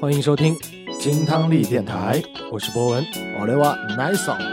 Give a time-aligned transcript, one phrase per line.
[0.00, 0.54] 欢迎收听
[0.98, 2.20] 金汤力电台，
[2.50, 3.06] 我是博文。
[3.40, 4.51] 我来话 nice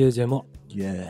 [0.00, 1.06] 期的节目，耶，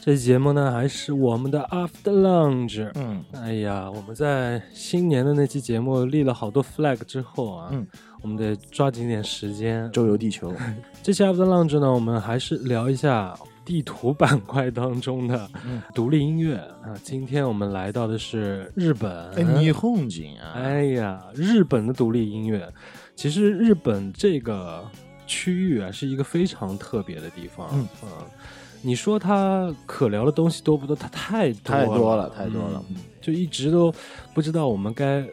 [0.00, 2.90] 这期节目呢还是我们的 After Lunch。
[2.94, 7.86] 嗯，哎呀，我们在新年的那期节目立了好多 flag 之后啊，嗯。
[8.22, 9.88] 我们得抓紧点时间。
[9.92, 10.52] 周游地球，
[11.02, 15.82] 这期 After Lunch 呢，我们还是聊一下地图板块当中的嗯。
[15.94, 16.56] 独立音乐。
[16.56, 16.96] 啊。
[17.04, 22.66] 今天我们来到的是日本，哎，霓虹景啊，哎呀，日本的独立音乐，
[23.14, 24.82] 其实日本这个
[25.26, 27.68] 区域啊，是一个非常特别的地方。
[27.72, 27.86] 嗯
[28.82, 30.94] 你说它可聊的东西多不多？
[30.94, 32.84] 它太多太多了，太多了。
[32.90, 33.92] 嗯就一直都
[34.32, 35.26] 不知道我们该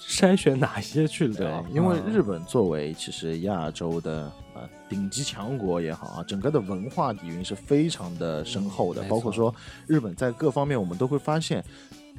[0.00, 9.54] 筛选哪些去聊，，因为啊日本作为其实亚洲的呃顶级强国也好啊，整个的文化底蕴是非常的深厚的，嗯包括说
[9.86, 11.64] 日本在各方面我们都会发现。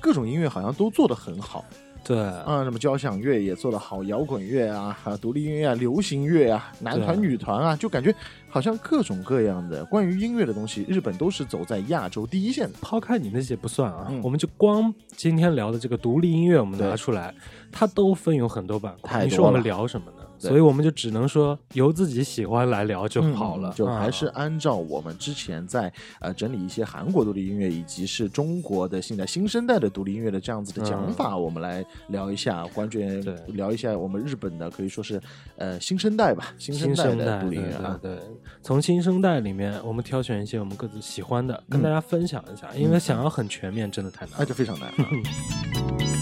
[0.02, 1.64] 各种音乐好像都做得很好
[2.04, 8.14] 对啊，什么交响乐也做得好，摇滚乐啊，还有独立音乐啊，流行乐啊，男团、女团啊，就感觉
[8.50, 12.78] 好像各种各样的关于音乐的东西，日本都是走在亚洲第一线的。
[12.82, 17.34] 抛开你那些不算啊，嗯我们就光今天聊的这个独立音乐，我们拿出来，
[17.72, 19.24] 它都分有很多板块。
[19.24, 20.23] 你说我们聊什么呢？
[20.44, 33.00] 对所以我们就只能说由自己喜欢来聊就好了，嗯就还是啊按照我们之前在呃整理一些韩国独立音乐以及是中国的现在新生代的独立音乐的这样子的讲法，我们来聊一下，关注
[33.48, 35.22] 聊一下我们日本的可以说是
[35.56, 37.98] 呃新生代吧，新新生代代的独立音乐啊。
[38.02, 38.26] 对对对，
[38.62, 42.70] 从新生代里面，我们挑选一些我们各自喜欢的，跟大家分享一下。
[42.76, 44.38] 因为想要很全面，真的太难了。
[44.40, 46.04] 那就非常难、啊。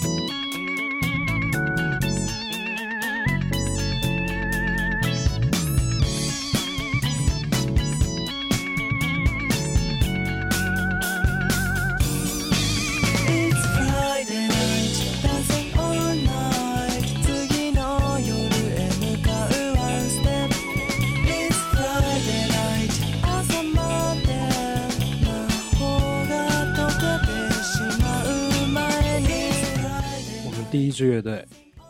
[31.02, 31.44] 支乐队，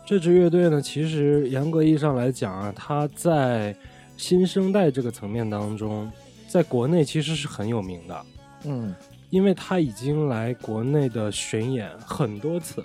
[0.06, 3.76] 这支乐队呢，其实严格意义上来讲啊，它在
[4.16, 6.10] 新生代这个层面当中，
[6.48, 8.26] 在国内其实是很有名的，
[8.64, 8.94] 嗯，
[9.28, 12.82] 因为它已经来国内的巡演很多次。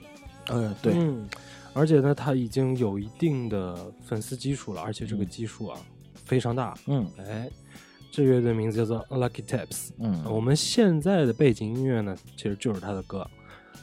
[0.49, 1.25] 嗯，对，嗯，
[1.71, 5.79] 而且呢，它已经有一定的粉丝基础了，而且这个嗯基数啊、
[6.25, 6.77] 非常大。
[6.87, 7.49] 嗯哎，
[8.11, 9.91] 这乐队名字叫做 Lucky Taps，。
[9.99, 13.25] 嗯，我们现在的背景音乐呢，其实就是他的歌。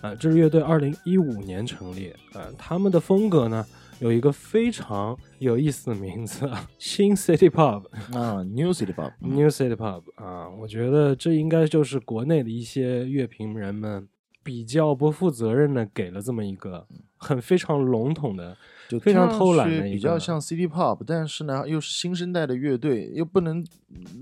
[0.05, 3.65] 啊、这支乐队二零一五年成立，啊、他们的风格呢
[4.01, 14.07] 有一个非常有意思的名字，新 City Pop、啊，New City Pop，嗯 New City Pop 啊，我觉得这应该就是国内的一些乐评人们
[14.43, 16.87] 比较不负责任的给了这么一个
[17.17, 18.55] 很非常笼统的，
[18.99, 23.65] 就非常偷懒的比较像 City Pop，但是呢又是新生代的乐队，又不能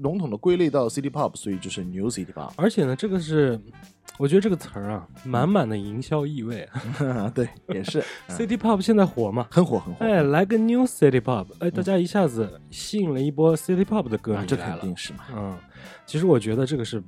[0.00, 2.52] 笼统的归类到 City Pop，所以就是 New City Pop。
[2.56, 3.60] 而且呢，这个是
[4.18, 6.68] 我觉得这个词儿啊，满满的营销意味。
[7.34, 9.46] 对，也是、嗯 City Pop 现在火嘛？
[9.50, 10.04] 很火很火。
[10.04, 14.78] 哎，来个 New City Pop，哎，大家一下子吸引了一波 City Pop 的歌啊，这迷来了。
[14.78, 15.25] 肯定是嘛。
[15.34, 15.56] 嗯，
[16.06, 17.02] 其实我觉得这个是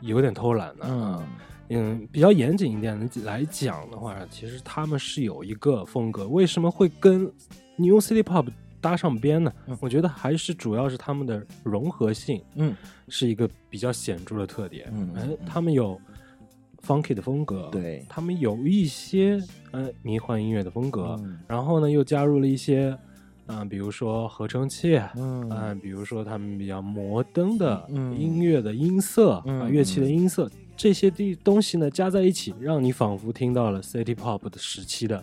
[0.00, 0.86] 有点偷懒的。
[0.88, 1.22] 嗯
[1.68, 7.22] 嗯，比较严谨一点的来讲的话，其实他们是有一个风格，为什么会跟
[7.76, 8.46] New City Pop
[8.80, 9.52] 搭上边呢？
[9.66, 12.74] 嗯我觉得还是主要是他们的融合性嗯
[13.08, 14.92] 是一个比较显著的特点。
[14.92, 16.00] 嗯哎，他们有
[16.86, 22.96] funky 的风格，对他们有一些呃迷幻音乐的风格，嗯然后呢又加入了一些。
[23.46, 35.22] 嗯、比如说合成器，嗯嗯，比如说他们比较摩登的嗯音乐的音色、啊，嗯乐器的音色，这些地东西呢加在一起，让你仿佛听到了 City Pop 的时期的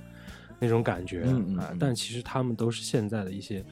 [0.59, 1.77] 那种感觉啊、嗯嗯嗯。
[1.79, 3.63] 但其实他们都是现在的一些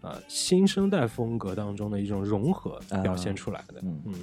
[0.00, 3.80] 呃新生代风格当中的一种融合啊表现出来的。
[3.82, 4.00] 嗯。
[4.06, 4.14] 嗯，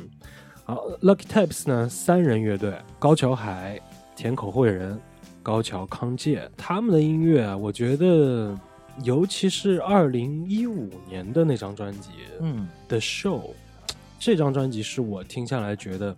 [0.65, 3.79] 好，Lucky Tapes 呢，三人乐队，高桥海、
[4.15, 4.99] 田口惠人、
[5.41, 8.57] 高桥康介，他们的音乐啊，我觉得，
[9.03, 12.09] 尤其是二零一五年的那张专辑
[12.41, 12.67] 嗯。
[12.87, 13.51] 的 Show，
[14.19, 16.15] 这张专辑是我听下来觉得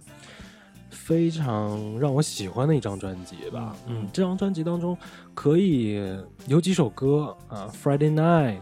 [0.98, 3.76] 非常让我喜欢的一张专辑吧。
[3.88, 4.98] 嗯嗯，这张专辑当中
[5.34, 6.02] 可以
[6.48, 8.58] 有几首歌啊，《Friday Night》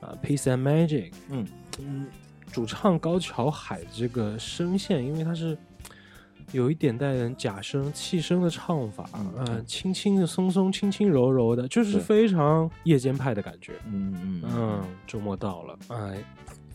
[0.00, 1.10] 啊，《Peace and Magic》。
[1.30, 1.46] 嗯
[1.80, 2.06] 嗯，
[2.52, 5.56] 主唱高桥海这个声线，因为他是
[6.52, 13.72] 有一点带点假声、气声的唱法，嗯呃，轻轻的、松松、轻轻柔柔的，就是非常夜间派的感觉。
[13.86, 16.22] 嗯嗯嗯，周末到了，哎，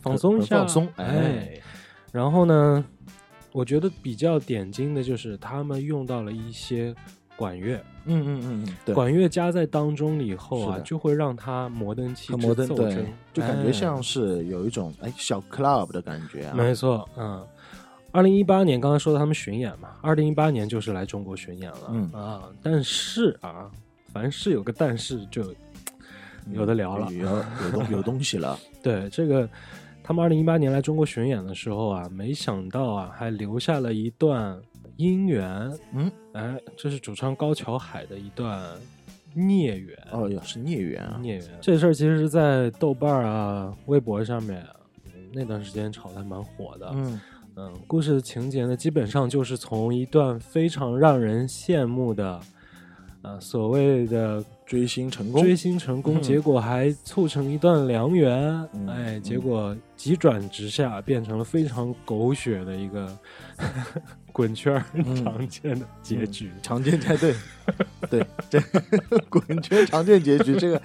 [0.02, 1.60] 放松一下，放松哎哎。
[2.10, 2.84] 然后呢，
[3.52, 6.94] 我觉得比较点睛的就是他们用到了一些
[7.36, 16.54] 管乐，嗯嗯嗯嗯，对，管乐加在当中以后啊，就会让它摩登气质摩登，对，，就感觉哎像是有一种哎小 club 的感觉啊。
[16.54, 17.46] 没错，嗯，
[18.10, 23.70] 二零一八年刚才说到他们巡演嘛，二零一八年就是来中国巡演了，嗯啊，但是啊，
[24.12, 25.52] 凡是有个但是就
[26.46, 28.58] 嗯有的聊了有有东有东西了。
[28.82, 29.48] 对这个，
[30.08, 34.58] 他们二零一八年来中国巡演的时候啊，没想到啊，还留下了一段
[34.96, 38.58] 姻缘，嗯，哎，这是主唱高桥海的一段
[39.34, 41.18] 孽缘，哦哟，是孽缘啊。
[41.20, 41.58] 孽缘。
[41.60, 44.66] 这事儿其实是在豆瓣儿啊、微博上面
[45.30, 47.20] 那段时间炒的还蛮火的，嗯
[47.56, 52.40] 嗯，故事的情节呢，基本上就是从一段非常让人羡慕的，
[53.20, 56.22] 呃，所谓的追星成功，追星成功，嗯。
[56.22, 58.38] 结果还促成一段良缘，
[58.74, 58.86] 嗯。
[58.86, 59.22] 哎，嗯。
[59.22, 63.18] 结果急转直下，变成了非常狗血的一个
[64.38, 64.80] 滚圈
[65.16, 66.48] 常见的结局。
[66.62, 67.34] 常见才对，
[68.08, 68.60] 对， 这
[69.28, 70.80] 滚圈常见结局，这个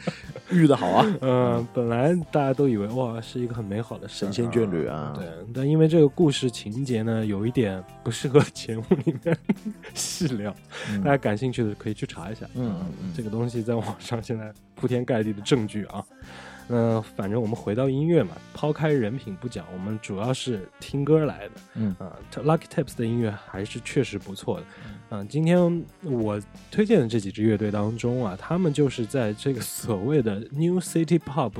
[0.49, 1.05] 遇的好啊。
[1.21, 9.37] 嗯，本来大家都以为哇是一个很美好的神仙眷侣啊对，但因为这个故事情节呢，有一点不适合节目里面
[9.93, 10.51] 细聊，
[10.89, 12.47] 嗯大家感兴趣的可以去查一下。
[12.55, 12.83] 嗯
[13.15, 16.03] 这个东西在网上现在铺天盖地的证据啊。
[16.67, 21.51] 那反正我们回到音乐嘛，抛开人品不讲，我们主要是听歌来的。
[21.75, 24.65] 嗯啊、这 Lucky Tips 的音乐还是确实不错的。
[25.09, 31.51] 嗯、今天我推荐的这几支乐队当中啊，他们就是在这个所谓的 New City Pop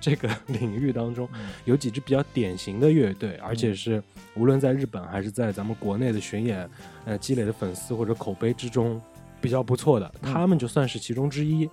[0.00, 4.02] 这个 领域当中，嗯有几支比较典型的乐队，而且是
[4.34, 6.68] 无论在日本还是在咱们国内的巡演，
[7.04, 9.00] 呃，积累的粉丝或者口碑之中
[9.40, 11.68] 比较不错的，嗯他们就算是其中之一。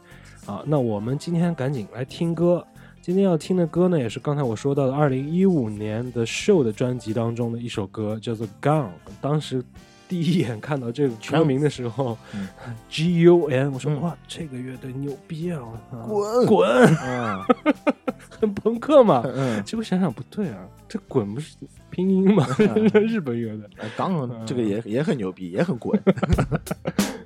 [0.46, 2.68] 啊，那我们今天赶紧来听歌。
[3.04, 8.84] 今天要听的歌呢，也是刚才我说到的二零一五年的 Show 的专辑当中的一首歌，叫做《Gun》。
[9.20, 9.62] 当时
[10.08, 12.48] 第一眼看到这个歌名的时候、嗯
[12.90, 15.60] g U N，我说、嗯哇，这个乐队牛逼啊！
[15.92, 17.46] 啊滚滚，啊，
[18.40, 19.22] 很朋克嘛。
[19.26, 21.58] 嗯，结果想想不对啊，这“滚”不是
[21.90, 22.48] 拼音吗？
[22.58, 23.68] 嗯 日本乐队。
[23.80, 26.02] 呃刚这个也也很牛逼，也很滚。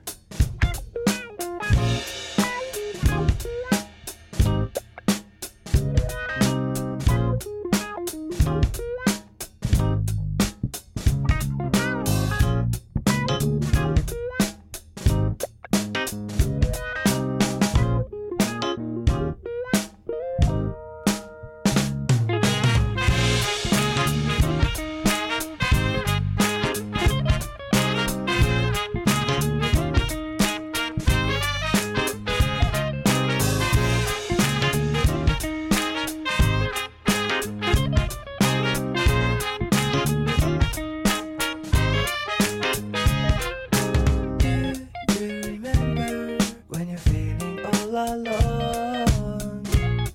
[47.98, 49.64] alone?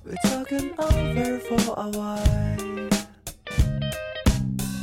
[0.04, 2.88] We're talking over for a while.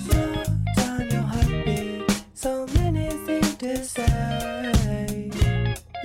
[0.05, 0.43] Slow
[0.75, 5.31] down your heartbeat, so many things to say.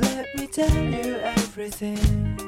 [0.01, 2.45] Let me tell you everything.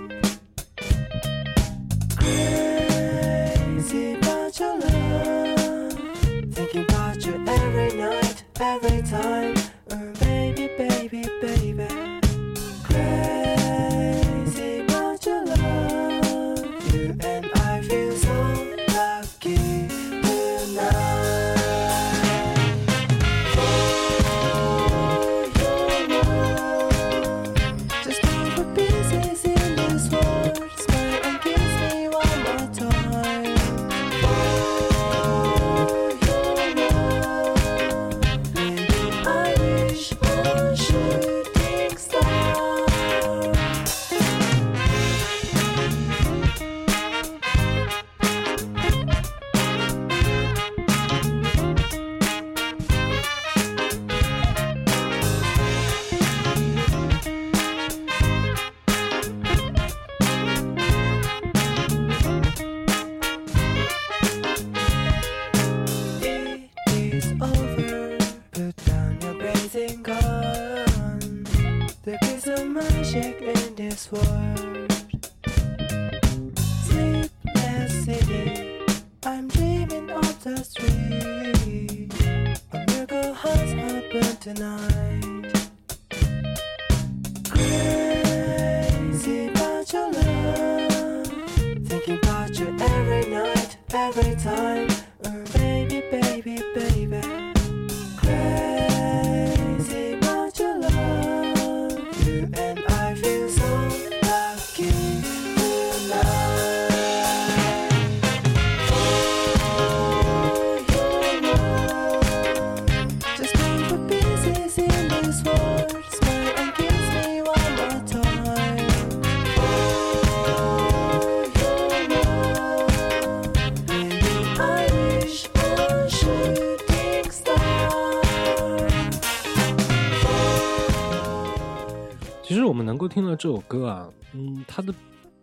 [133.76, 134.94] 歌啊，嗯，它的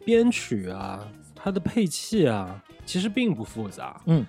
[0.05, 4.01] 编曲啊，它的配器啊，其实并不复杂。
[4.05, 4.25] 嗯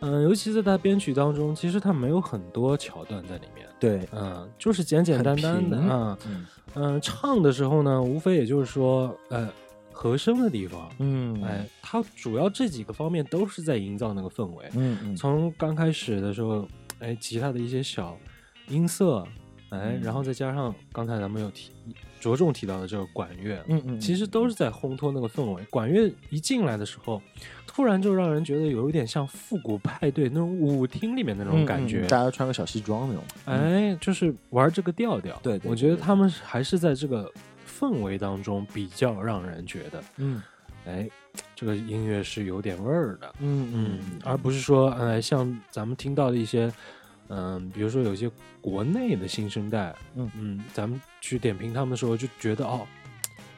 [0.00, 3.66] 嗯、尤其在它编曲当中，其实它没有很多桥段在里面。
[3.80, 6.18] 对，嗯，就是简简单单的啊。
[6.26, 9.50] 嗯嗯、唱的时候呢，无非也就是说，呃，
[9.90, 14.66] 和声的地方，嗯哎，它主要这几个方面都是在营造那个氛围。
[14.74, 18.16] 嗯嗯从刚开始的时候，哎，吉他的一些小
[18.68, 19.26] 音色，
[19.70, 21.70] 哎，嗯然后再加上刚才咱们有提
[22.26, 25.62] 着重提到的这个管乐，嗯嗯，其实都是在烘托那个氛围。
[25.70, 27.22] 管乐一进来的时候，
[27.68, 32.00] 突然就让人觉得有一点像复古派对那种舞厅里面那种感觉。
[32.00, 33.22] 嗯大家穿个小西装那种。
[33.44, 35.38] 哎，就是玩这个调调。
[35.40, 37.30] 对对我觉得他们还是在这个
[37.64, 40.42] 氛围当中比较让人觉得，嗯
[40.84, 41.08] 哎，
[41.54, 43.32] 这个音乐是有点味儿的。
[43.38, 46.72] 嗯嗯，而不是说，哎，像咱们听到的一些，
[47.28, 48.30] 嗯、比如说有些
[48.60, 50.30] 国内的新生代，嗯。
[50.38, 52.86] 嗯，咱们去点评他们的时候就觉得哦，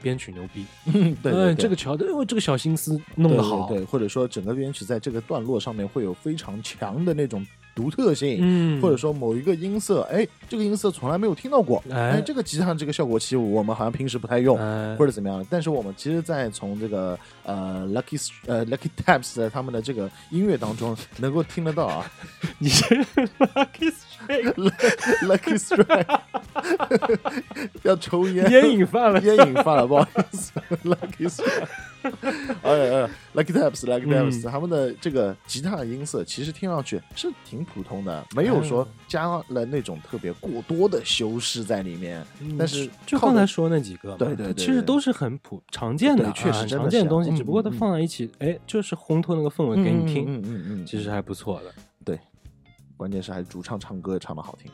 [0.02, 7.46] 编曲牛逼， 嗯，对这个桥段，哦，这个小心思弄得好，对或者说整个编曲在这个段落上面会有非常强的那种
[7.78, 14.58] 独特性，嗯，或者说某一个音色，哎，这个音色从来没有听到过，哎哎，这个吉他这个效果器我们好像平时不太用。
[14.58, 15.47] 哎，或者怎么样？
[15.49, 22.11] 但是我们其实，在从这个呃 Lucky 呃 Lucky Taps 的他们的这个音乐当中，能够听得到啊
[22.58, 22.85] 你是
[23.54, 23.92] Lucky
[25.22, 26.20] Lucky Strike
[27.82, 30.52] 要抽烟，烟瘾犯了，烟瘾犯了，不好意思，
[30.84, 31.68] Lucky Strike，
[32.62, 32.70] 哎
[33.02, 34.30] 哎，Lucky Taps，Lucky 嗯。
[34.30, 42.25] Taps，、他们的这个吉他音色其实听上去是挺普通的，没有说嗯加了那种特别过多的修饰在里面，
[42.58, 51.72] 但是嗯就刚才说那几个嘛，对对对其实都是很普常见的，确实常见的东西，嗯只不过它放在一起，哎，就是烘托那个氛围给你听，嗯嗯嗯嗯，其实还不错的。
[52.99, 54.71] 关键是还主唱唱歌唱的好听。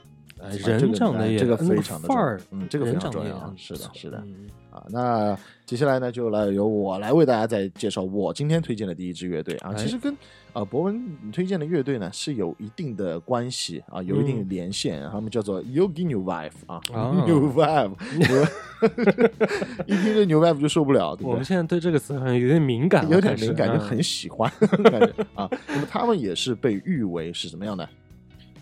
[0.66, 9.70] 人个长得也哎这个非常的范儿，嗯这个非常重要是的是的嗯啊，那接下来呢，就来由我来为大家再介绍我今天推荐的第一支乐队啊。
[9.72, 10.14] 哎其实跟
[10.52, 11.00] 啊博文
[11.32, 15.08] 推荐的乐队呢是有一定的关系啊，有一定的连线。
[15.10, 17.94] 他们叫做 Yogi New Vibe 啊啊，New Vibe，
[19.86, 21.44] 一听这 New Vibe 就受不了，我们？
[21.44, 24.50] 现在对这个词好像有点敏感，有点敏感，就嗯很喜欢
[24.90, 25.48] 感觉啊。
[25.68, 27.88] 那么他们也是被誉为是什么样的？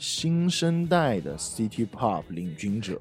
[0.03, 3.01] 新生代的 City Pop 领军者，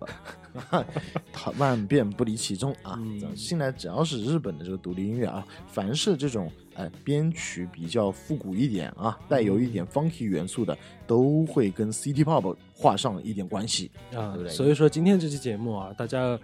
[1.34, 2.94] 他万变不离其宗啊！
[3.02, 10.78] 嗯现在只要是日本的这个独立音乐啊，凡是这种哎编曲比较复古一点啊，带有一点 funky 元素的，
[11.08, 13.90] 都会跟 City Pop 画上一点关系。
[14.14, 16.38] 啊对不，对所以说今天这期节目啊，大家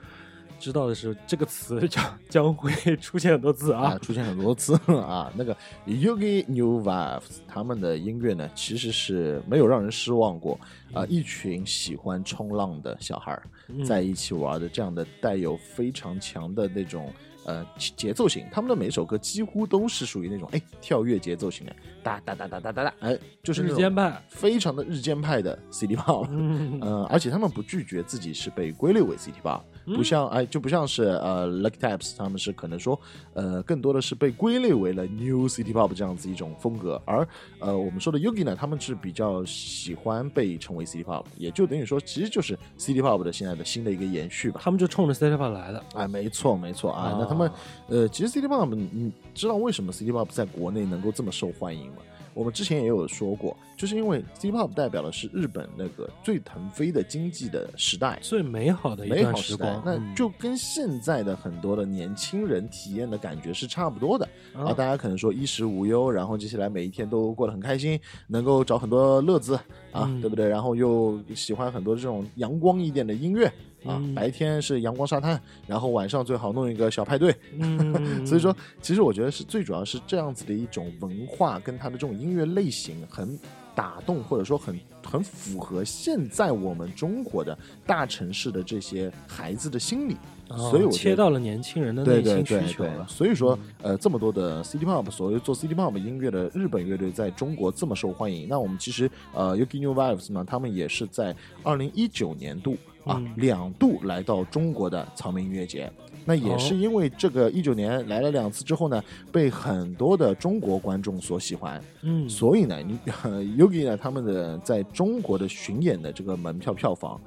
[0.59, 5.31] 知道的是这个词将将会出现很多次啊，啊，出现很多次 啊。
[5.35, 10.59] 那个 Yugi New Vibes 他们的音乐呢，其实是没有让人失望过
[10.93, 13.39] 啊、一群喜欢冲浪的小孩
[13.85, 17.11] 在一起玩的这样的带有非常强的那种。
[17.45, 21.73] 呃，节奏型，他们的每首歌几乎都是属于那种哎跳跃节奏型的，
[22.03, 29.61] 哒哒哒哒哒哒哒，哎，就是日间派，非常的日间派的 City Pop，嗯，呃，而且他们不拒绝自己是被归类为 City Pop，
[29.95, 32.99] 不像哎，就不像是呃 Lucky Taps，他们是可能说
[33.33, 37.27] 呃更多的是被归类为了 New City Pop 这样子一种风格，而
[37.59, 44.59] 呃我们说的 Yogi 呢，他们是比较喜欢被称为 City Pop，也就等于说其实就是 City Pop 的现在的新的一个延续吧。
[44.63, 47.55] 他们就冲着 City Pop 来的，哎，没错没错啊，那他们啊
[47.87, 51.97] 呃，其实 City Pop，你知道为什么 City Pop 在国内能够这么受欢迎吗？
[52.37, 64.65] 我们之前也有说过，就是因为 City Pop 代表的是日本那个最腾飞的经济的时代，最美好的一美段好时光，，嗯那就跟现在的很多的年轻人体验的感觉是差不多的啊。
[64.65, 69.55] 啊大家可能说衣食无忧，然后接下来每一天都过得很开心，能够找很多乐子
[69.91, 70.47] 啊，嗯对不对？
[70.47, 73.51] 然后又喜欢很多这种阳光一点的音乐
[73.87, 77.35] 啊，嗯白天是阳光沙滩，然后晚上最好弄一个小派对。
[77.57, 77.93] 嗯，
[78.25, 83.39] 所以说，其实我觉得是最主要是这样子的一种文化跟它的这种音乐类型很
[83.73, 90.15] 打动或者说很很符合现在我们中国的大城市的这些孩子的心理。
[90.49, 93.05] 所以我切到了年轻人的对内心对对对需求了，。
[93.05, 102.77] 所以说，呃，这么多的 City Pop，所谓做 City Pop 音乐的日本乐队在中国这么受欢迎，那我们其实呃 Yuki New Vibes 呢，他们也是在二零一九年度
[103.07, 105.91] 啊、嗯两度来到中国的草莓音乐节。
[106.25, 112.99] 那也是哦因为这个一九年来了两次之后呢，被很多的中国观众所喜欢，嗯，所以呢，你
[113.57, 117.21] Yugi 呢他们的在中国的巡演的这个门票票房，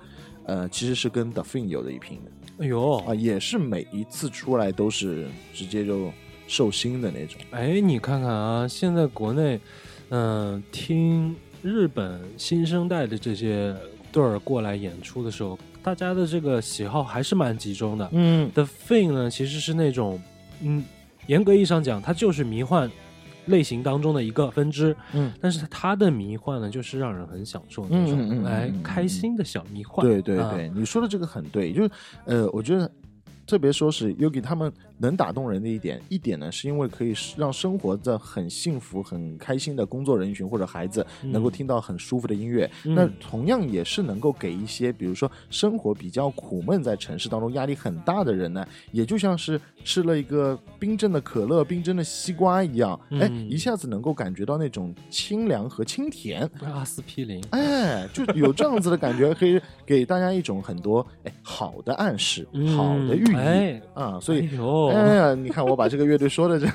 [0.45, 2.31] 呃，其实是跟 The Fin 有的一拼的。
[2.65, 6.13] 哎呦啊，，也是每一次出来都是直接就
[6.47, 7.41] 寿星的那种。
[7.53, 9.59] 哎，你看看啊，现在国内，
[10.11, 13.75] 嗯、听日本新生代的这些
[14.13, 18.09] 队儿过来演出的时候，大家的这个喜好还是蛮集中的。
[18.13, 20.21] 嗯，The Thing 呢，其实是那种，
[20.63, 20.85] 嗯，
[21.27, 22.91] 严格意义上讲，它就是迷幻
[23.47, 24.97] 类型当中的一个分支。
[25.13, 30.07] 嗯，但是它的迷幻呢，就是让人很享受那种，嗯嗯嗯嗯哎嗯，开心的小迷幻。
[30.07, 31.91] 对对啊对，你说的这个很对，就是
[32.25, 32.91] 呃，我觉得。
[33.47, 42.71] 特别说是 Yogi 他们能打动人的一点，一点呢是因为可以让生活在很幸福、很开心的工作人群或者孩子能够听到很舒服的音乐。
[42.85, 56.49] 嗯那同样也是能够给一些，比如说生活比较苦闷，在城市当中压力很大的人呢，也就像是吃了一个冰镇的可乐、冰镇的西瓜一样，哎，嗯一下子能够感觉到那种清凉和清甜。
[56.63, 64.19] 阿司匹林，哎，就有这样子的感觉，可以给大家一种很多哎好的暗示、好的寓意、哎啊。
[64.21, 64.59] 所以，哎
[64.93, 66.67] 呦，哎呀，你看我把这个乐队说的这，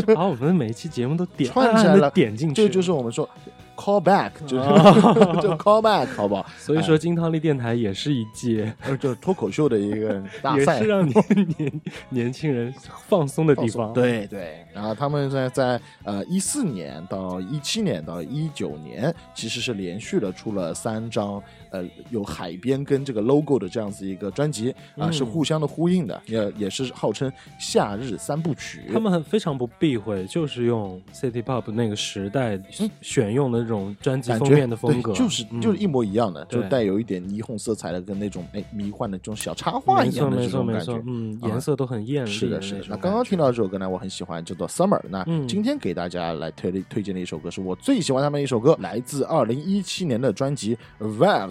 [0.00, 2.10] 就 把我们每一期节目都点串起来了。
[2.10, 3.28] 点进去，这就是我们说
[3.76, 6.44] call back， 就是、 哦就 call back，好不好？
[6.58, 10.86] 所以说金汤力电台也是一届，呃，就是脱口秀的一个大也赛是。
[10.86, 11.24] 让年
[11.56, 11.80] 年
[12.10, 12.72] 年轻人
[13.08, 28.82] 放松的地方。，对对，然后他们在在呃一四年到一七年到一九年，其实是连续的出了三张呃有海边跟这个 logo 的这样子一个专辑啊、嗯是互相的呼应的，也也是号称夏日三部曲。
[28.92, 32.60] 他们很非常不避讳，就是用 City Pop 那个时代
[33.00, 45.00] 选用的那种专辑封面的风格，就是嗯就是一模一样的，就带有一点霓虹色彩的，跟那种哎迷幻的这种小插画一样的这种感觉。，错嗯，啊颜色都很艳丽是的，是的那刚刚听到这首歌呢，我很喜欢，叫做《Summer》。
[45.08, 50.76] 那嗯今天给大家来推推荐的一首歌，是我最喜欢他们的一首歌，来自二零一七年的专辑《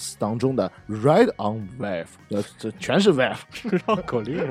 [0.09, 0.71] Waves》当中的《
[1.03, 2.05] Ride on Wave》。
[2.31, 3.39] 呃，这全是 Wave。
[3.87, 4.47] 绕口令。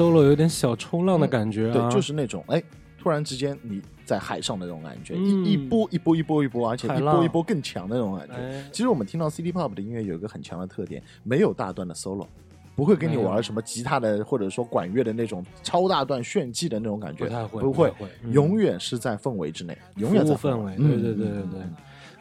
[0.00, 2.62] Solo 有点小冲浪的感觉啊，对，就是那种哎，
[2.98, 5.44] 突然之间你在海上的那种感觉，嗯。
[5.44, 8.34] 一一波一波一波一波，而且一波一波更强的那种感觉。
[8.34, 12.26] 哎，其实我们听到 City Pop 的音乐有一个很强的特点，没有大段的 solo，
[12.74, 18.32] 不会跟你没有玩什么吉他的或者说管乐的那种超大段炫技的那种感觉，不太会，不会，会嗯。
[18.32, 21.60] 永远是在氛围之内，永远在务氛围嗯对对对对对。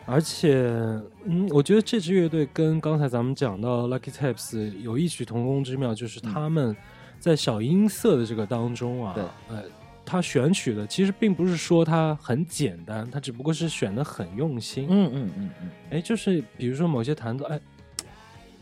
[0.05, 0.63] 而且，
[1.23, 6.75] 嗯，我觉得这支乐队跟刚才咱们讲到 Lucky Tapes 有异曲同工之妙，就是他们
[7.19, 9.63] 在小音色的这个当中啊，对呃，
[10.05, 14.87] 他选取的其实并不是说它很简单，他只不过是选的很用心。
[14.89, 17.59] 嗯嗯嗯嗯，哎，就是比如说某些弹奏，哎，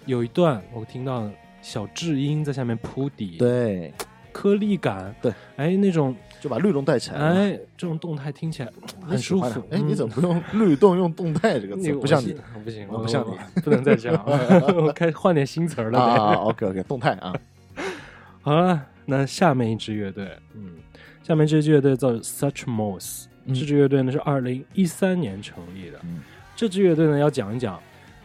[0.05, 1.29] 有一段我听到
[1.61, 3.93] 小智音在下面铺底，，对，
[4.33, 7.35] 颗粒感，对，哎，那种，就把律动带起来了。
[7.35, 8.69] 哎，这种动态听起来
[9.01, 9.63] 很舒服。
[9.71, 10.13] 哎，你怎么？
[10.13, 11.81] 不用律动，用动态这个词？
[11.81, 14.13] 你不像你我不行，我不像你，不能再讲，
[14.75, 16.41] 我开换点新词儿了啊得。
[16.41, 17.33] ？OK OK，动态啊，
[18.47, 20.75] 好了，那下面一支乐队，嗯，
[21.21, 25.99] 下面这支乐队叫 Such Moss，、嗯这支乐队呢是二零一三年成立的。
[26.03, 26.21] 嗯
[26.55, 27.77] 这支乐队呢要讲一讲，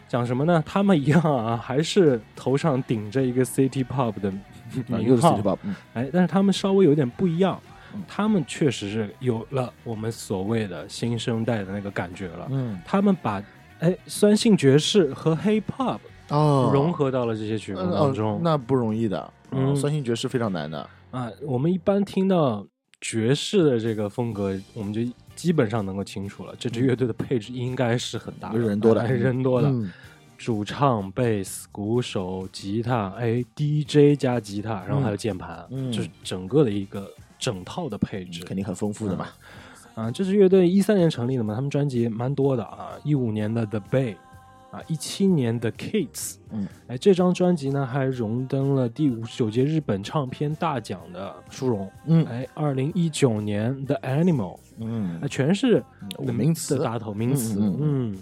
[0.07, 0.63] 讲什么呢？
[0.65, 7.59] 他们一样啊，还是头上顶着一个 City Pop 的啊又是名号 City，Pop，嗯哎，但是他们稍微有点不一样
[7.93, 12.47] 嗯，他们确实是有了我们所谓的新生代的那个感觉了。
[12.49, 13.43] 嗯他们把
[13.79, 18.39] 哎酸性爵士和 Hip Hop 哦融合到了这些曲风嗯当中。
[18.41, 22.65] 那不容易的，嗯嗯，酸性爵士非常难的，啊，我们一般听到
[23.01, 25.01] 爵士的这个风格，我们就
[25.35, 29.91] 基本上能够清楚了，这支乐队的配置应该是很大的，人多的哎 人多的，嗯。
[30.35, 35.89] 主唱、贝斯、鼓手、吉他，哎，DJ 加吉他，然后还有键盘，嗯。
[35.89, 38.43] 就是整个的一个整套的配置。
[38.43, 39.27] 肯定很丰富的嘛。
[39.95, 44.15] 啊，这支乐队一三年成立的嘛，他们专辑蛮多的啊，一五年的 The Bay，
[44.73, 55.83] 啊，一七年的 Kids，嗯，哎，这张专辑呢还荣登了第五十九届日本唱片大奖的殊荣，嗯哎，二零一九年的 Animal，嗯啊，全是
[56.17, 58.17] 名词的大头名词，嗯嗯嗯。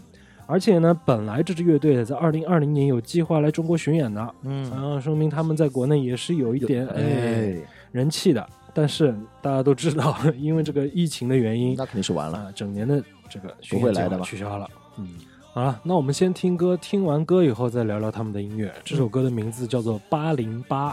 [0.46, 7.58] 而且呢，本来这支乐队在二零二零年有计划来中国巡演的，嗯，然后，说明他们在国内也是有一点哎哎，
[7.94, 8.46] 人气的。
[8.74, 12.38] 但是大家都知道，因为这个疫情的原因，那肯定是完了。
[12.38, 14.70] 啊，整年的这个不会来的吧取消了。
[14.98, 15.08] 嗯，
[15.54, 18.74] 好了，那我们先听歌，听完歌以后再聊聊他们的音乐。
[18.86, 20.92] 这首歌的名字叫做《八零八》。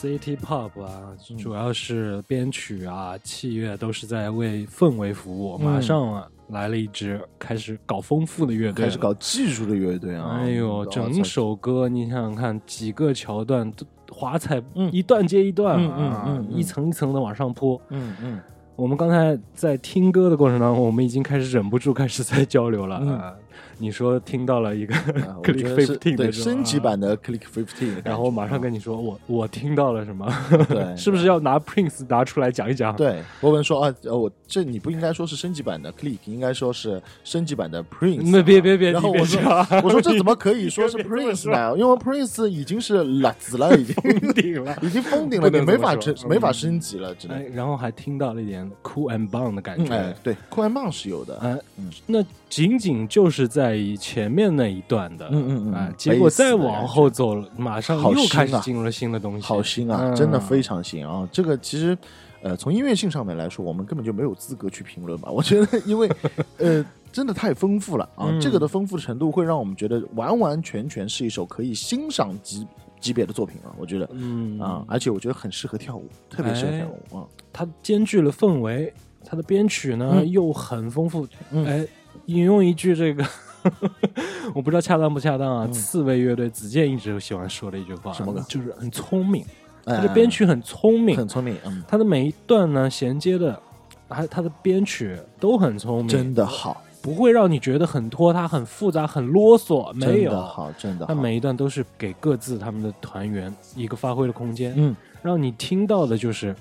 [0.00, 5.58] City Pop 啊，嗯主要是编曲啊、器乐都是在为氛围服务。
[5.60, 9.12] 嗯马上啊，来了一支开始搞丰富的乐队，开始搞。
[9.14, 10.38] 技术的乐队啊！
[10.40, 17.78] 哎呦，整首歌你想想看，几个桥段都华彩，嗯一段接一段嗯啊，一层一层的往上铺。
[17.90, 18.40] 嗯嗯，
[18.76, 23.36] 我们刚才在听歌的过程当中，我们已经开始忍不住开始在交流了。
[23.80, 24.94] 你说听到了一个
[25.42, 30.30] Click Fifteen 对的升级啊版的 Click Fifteen，然后我马上跟你说，我我听到了什么？
[30.68, 38.24] 对 是不是要拿 Prince 拿出来讲一讲？，对博文说啊，呃，我这你不应该说是升级版的 Click，应该说是升级版的 Prince 啊。
[38.26, 39.40] 那别别别，然后我说
[39.82, 41.74] 我说这怎么可以说是 Prince 呢？
[41.78, 44.76] 因为 Prince 已经是辣子了，已经封顶了。
[44.82, 49.94] 已经封顶了，你没法升没法升级了，只能哎，然后还听到了一点 Cool and Bang 的感嗯觉。
[49.94, 61.28] 哎对，酷安棒是有的，哎嗯，那仅仅就是在以前面那一段的，嗯嗯嗯啊，结果再往后走了，马上好又开始进入了新的东西，好新啊，嗯真的非常新啊！
[61.32, 61.96] 这个其实，
[62.42, 65.30] 呃，从音乐性上面来说，我们根本就没有资格去评论吧。
[65.32, 66.10] 我觉得，因为
[66.58, 68.26] 呃，真的太丰富了啊！
[68.28, 72.66] 嗯这个的丰富程度会让我们觉得完完全全是一首可以欣赏级
[73.00, 73.74] 级别的作品啊！
[73.78, 77.26] 我觉得嗯啊，而且我觉得很适合跳舞，特别适合跳舞啊！
[77.52, 78.92] 它兼具了氛围，
[79.24, 81.26] 它的编曲呢、嗯又很丰富。
[81.50, 81.86] 嗯哎，
[82.26, 83.24] 引用一句这个，
[84.54, 85.64] 我不知道恰当不恰当啊。
[85.66, 85.72] 嗯。
[85.72, 88.32] 刺猬乐队子健一直喜欢说的一句话，什么？
[88.32, 89.44] 个就是很聪明，
[89.84, 93.60] 他的编曲很聪明，很聪明，嗯，他的每一段呢衔接的，
[94.08, 100.30] 还他的编曲都很聪明，真的好，不会让你觉得很拖沓、很复杂、很啰嗦，没有。
[100.30, 106.54] 真的好，真的它好，每一段都是给各自他们的团员一个发挥的空间，嗯，让你听到的就是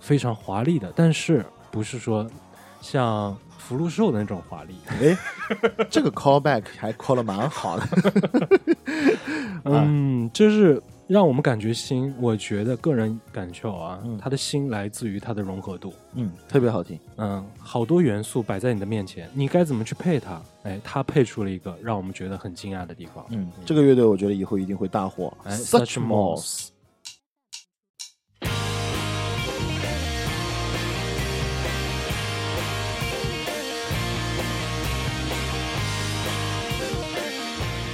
[0.00, 2.26] 非常华丽的，但是不是说
[2.80, 4.74] 像福禄寿的那种华丽。
[4.88, 5.16] 哎，
[5.90, 7.86] 这个 callback 还 call 的蛮好的，
[9.64, 12.14] 嗯，就是让我们感觉心。
[12.20, 15.92] 我觉得个人感受啊，嗯它的心来自于它的融合度。
[16.14, 20.40] 嗯，特别好听，嗯，好多元素摆在你的面前，你该怎么去配它？
[20.64, 23.24] 哎，它配出了一个让我们觉得很惊讶的地方。
[23.30, 26.68] 嗯，这个乐队我觉得以后一定会大火哎，Such Such Moss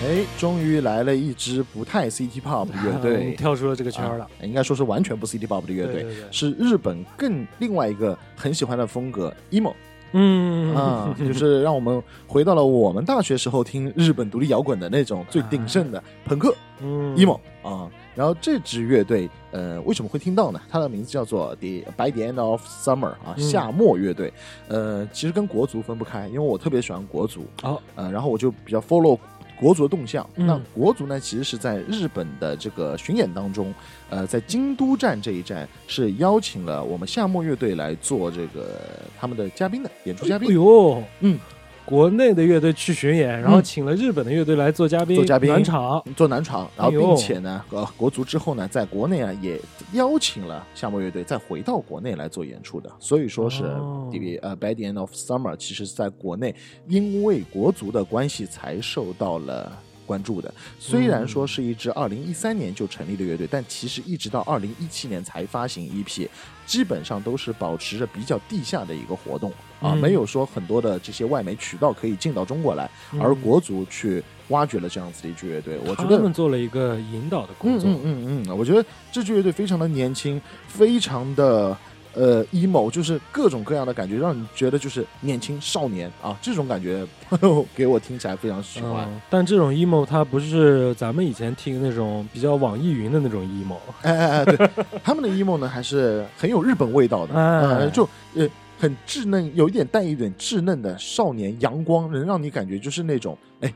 [0.05, 4.25] 哎，终于来了一支不太 City Pop 的乐队， 跳出了这个圈儿了。
[4.25, 4.31] 啊。
[4.43, 6.25] 应该说是完全不 City Pop 的乐队，对对对。
[6.31, 9.73] 是日本更另外一个很喜欢的风格 emo
[10.13, 10.77] 嗯。
[10.77, 17.17] 啊，就是让我们回到了我们大学时候听日本独立摇滚的那种最鼎盛的 朋克嗯。
[17.17, 17.91] emo 啊。
[18.15, 20.61] 然后这支乐队，呃，为什么会听到呢？
[20.71, 23.43] 它的名字叫做 The By the End of Summer 啊，嗯。
[23.43, 24.33] 夏末乐队。
[24.69, 29.19] 呃，其实跟国足分不开，因为我特别喜欢国足，好，呃，然后我就比较 follow
[29.59, 30.29] 国足的动向。
[30.37, 33.73] 嗯那国足呢，其实是在日本的这个巡演当中，
[34.11, 38.81] 呃，在京都站这一站是邀请了我们夏末乐队来做这个
[39.19, 40.55] 他们的嘉宾的演出嘉宾哎。
[40.55, 41.39] 呦，嗯，
[41.85, 46.03] 国内的乐队去巡演，然后请了日本的乐队来做嘉宾，做嘉宾暖场。
[46.17, 49.61] 做暖场，然后并且呢，呃，国足之后呢，在国内啊也
[49.93, 54.09] 邀请了夏末乐队再回到国内来做演出的，所以说是哦。
[54.11, 56.55] The 呃 By the End of Summer，其实在国内
[56.89, 59.71] 因为国足的关系才受到了。
[60.07, 66.29] 关注的，虽然说是一支二零一三年就成立的乐队，但其实一直到二零一七年才发行 EP，
[66.67, 69.51] 基本上都是保持着比较地下的一个活动
[69.81, 77.89] 啊，嗯没有说很多的这些外媒渠道可以进到中国来，嗯而国足去挖掘了这样子的一支乐队，我觉得他们做了一个引导的工作。
[77.91, 81.77] 嗯嗯嗯嗯，我觉得这支乐队非常的年轻，非常的
[82.15, 87.07] 呃 emo，就是各种各样的感觉，让你觉得就是年轻少年啊，这种感觉
[87.75, 89.07] 给我听起来非常喜欢。
[89.09, 94.71] 嗯，但这种 emo 它不是咱们以前听那种比较网易云的那种 emo，哎哎哎，对，
[95.03, 98.47] 他们的 emo 呢还是很有日本味道的， 哎呃，就呃
[98.79, 103.73] 很稚嫩，有一点带一点稚嫩的少年阳光，能让你感觉就是那种哎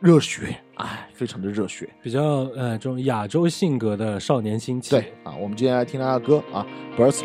[0.00, 1.88] 热血，哎，非常的热血。
[2.02, 2.22] 比较
[2.54, 4.90] 呃这种亚洲性格的少年心气。
[4.90, 6.66] 对啊，我们今天来听他的歌啊，
[7.00, 7.24] 《Birds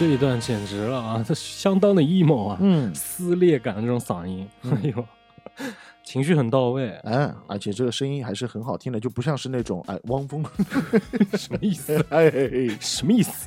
[0.00, 1.22] 这一段简直了啊！
[1.28, 2.90] 这相当的 emo 啊，嗯。
[2.94, 5.04] 撕裂感的这种嗓音，哎呦，
[6.02, 10.42] 情绪很到位，嗯，而且这个声音还是很好听的，就不像是那种哎汪峰，
[11.36, 12.02] 什么意思？
[12.08, 12.30] 哎，
[12.80, 13.46] 什么意思？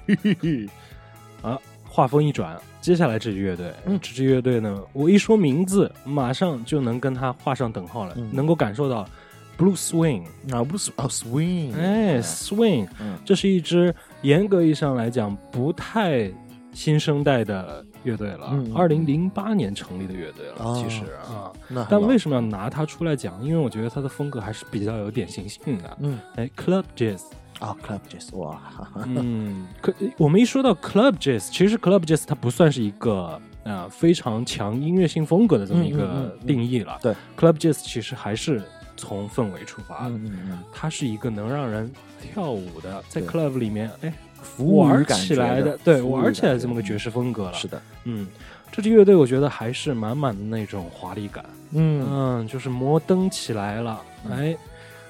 [1.42, 1.58] 啊，
[1.90, 4.00] 话锋一转，接下来这支乐队，嗯。
[4.00, 8.30] 这支乐队呢，我一说名字，马上就能跟它画上等号了，嗯。
[8.32, 9.10] 能够感受到
[9.58, 13.18] blue swing，啊，不是哦，swing，哎，swing，嗯。
[13.26, 16.32] 这是一支严格意义上来讲不太
[16.74, 21.52] 新生代的乐队了嗯，二零零八年成立的乐队了，哦其实啊。
[21.90, 23.44] 但为什么要拿它出来讲？
[23.44, 25.98] 因为我觉得它的风格还是比较有典型性的。
[26.02, 26.20] 嗯。
[26.36, 27.22] 哎，club jazz，
[27.60, 36.98] 啊，club jazz，哇，哈哈嗯， 可我们一说到 club jazz，其实 club jazz 它不算是一个呃非常强音乐性风格的这么一个嗯嗯定义了。
[37.02, 38.62] 对，club jazz 其实还是
[38.98, 47.54] 从氛围出发的，嗯嗯嗯，它是一个能让人跳舞的，在 club 里面哎服务于玩感觉起来的，对，玩起来这么个爵士风格了。
[47.54, 48.28] 是的，嗯，
[48.72, 51.44] 这支乐队我觉得还是满满的那种华丽感。
[51.72, 54.58] 嗯嗯，就是摩登起来了，嗯哎，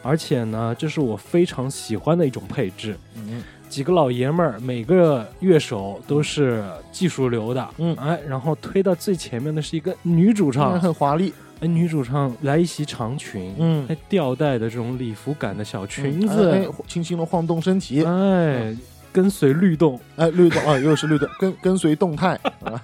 [0.02, 2.96] 而且呢，这是我非常喜欢的一种配置。
[3.18, 18.78] 嗯几个老爷们儿，每个乐手都是技术流的，嗯哎，然后推到最前面的是一个女主唱，很华丽，哎，女主唱来一袭长裙，嗯哎，吊带的这种礼服感的小裙哎子，哎轻轻的晃动身体，哎，
[19.14, 22.82] 跟随律动，哎，律动啊，又是律动，跟 跟随动态啊，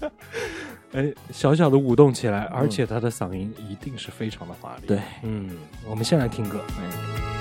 [0.92, 4.86] 哎，小小的舞动起来，而且他的嗓音一定是非常的华丽。
[4.86, 5.50] 对，嗯，
[5.86, 6.58] 我们先来听歌。
[6.58, 7.33] 込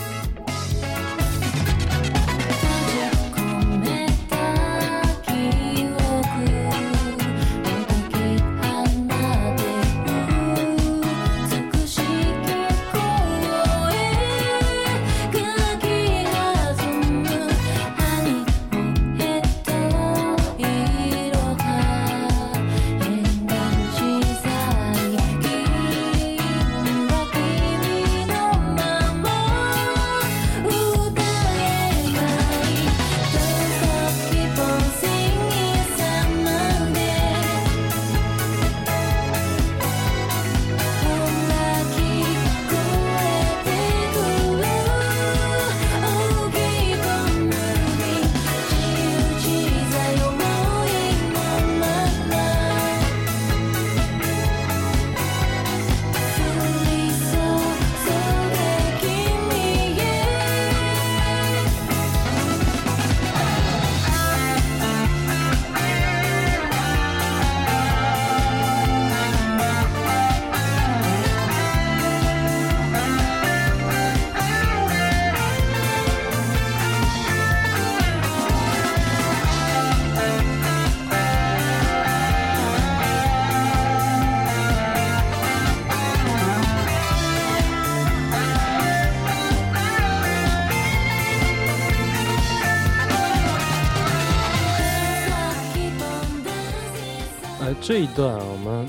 [97.86, 98.88] 这一段我们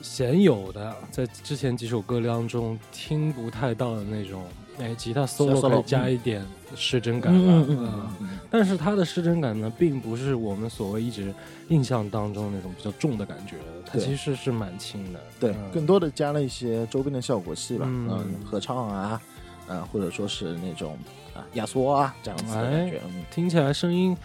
[0.00, 4.42] 鲜有的在之前几首歌当中听不太到的那种，
[4.80, 7.40] 哎，吉他 solo 可以加一点失真感了。
[7.40, 11.32] 嗯嗯啊嗯但是它的失真感呢，并不是我们所谓一直
[11.68, 13.54] 印象当中那种比较重的感觉，
[13.86, 15.20] 它其实是蛮轻的。
[15.38, 19.22] 对嗯，更多的加了一些周边的效果器吧，嗯嗯，合唱啊，
[19.68, 20.98] 呃，或者说是那种
[21.32, 24.16] 啊压缩啊这样子的感觉，嗯，听起来声音，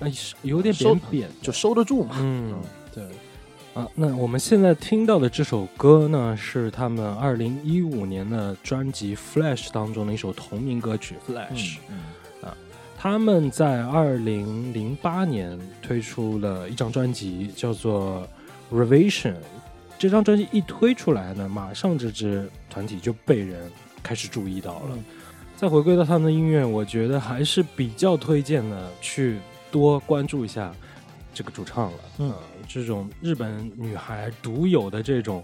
[0.00, 0.10] 哎，
[0.40, 2.54] 有点扁扁，就收得住嘛，嗯，
[2.94, 3.04] 对。
[3.76, 11.74] 啊，那我们现在听到的这首歌呢，是他们二零一五年的专辑《Flash》当中的一首同名歌曲《Flash》。
[11.90, 11.98] 嗯
[12.98, 18.26] 他们在二零零八年推出了一张专辑，叫做
[18.74, 19.34] 《Revision》。
[19.98, 23.70] 这张专辑一推出来呢，马上这支团体就被人
[24.02, 24.88] 开始注意到了。
[24.94, 25.04] 嗯
[25.54, 29.38] 再回归到他们的音乐，我觉得还是比较推荐的，去
[29.70, 30.70] 多关注一下
[31.32, 31.98] 这个主唱了。
[32.18, 32.36] 嗯呃
[32.68, 35.42] 这种日本女孩独有的这种，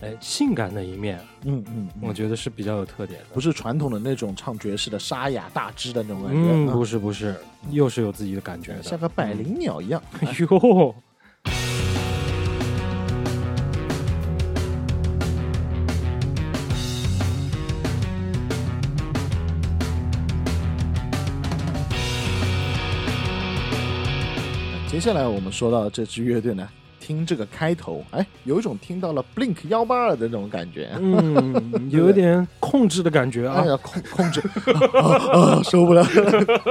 [0.00, 3.26] 哎，性感的一面，嗯嗯，我觉得是比较有特点的。
[3.32, 6.72] 不是传统的那种唱爵士的沙哑大只的那种感觉，嗯，啊。
[6.74, 7.36] 不是不是，
[7.70, 10.32] 又是有自己的感觉的，像个百灵鸟一样， 哎
[24.94, 26.68] 接下来我们说到这支乐队呢，
[27.00, 30.88] 听这个开头，哎，有一种听到了 Blink 幺八二的那种感觉。
[31.00, 33.66] 嗯， 有一点控制的感觉啊哎。
[33.66, 34.40] 呀，控控制
[35.02, 36.06] 啊啊， 受不了，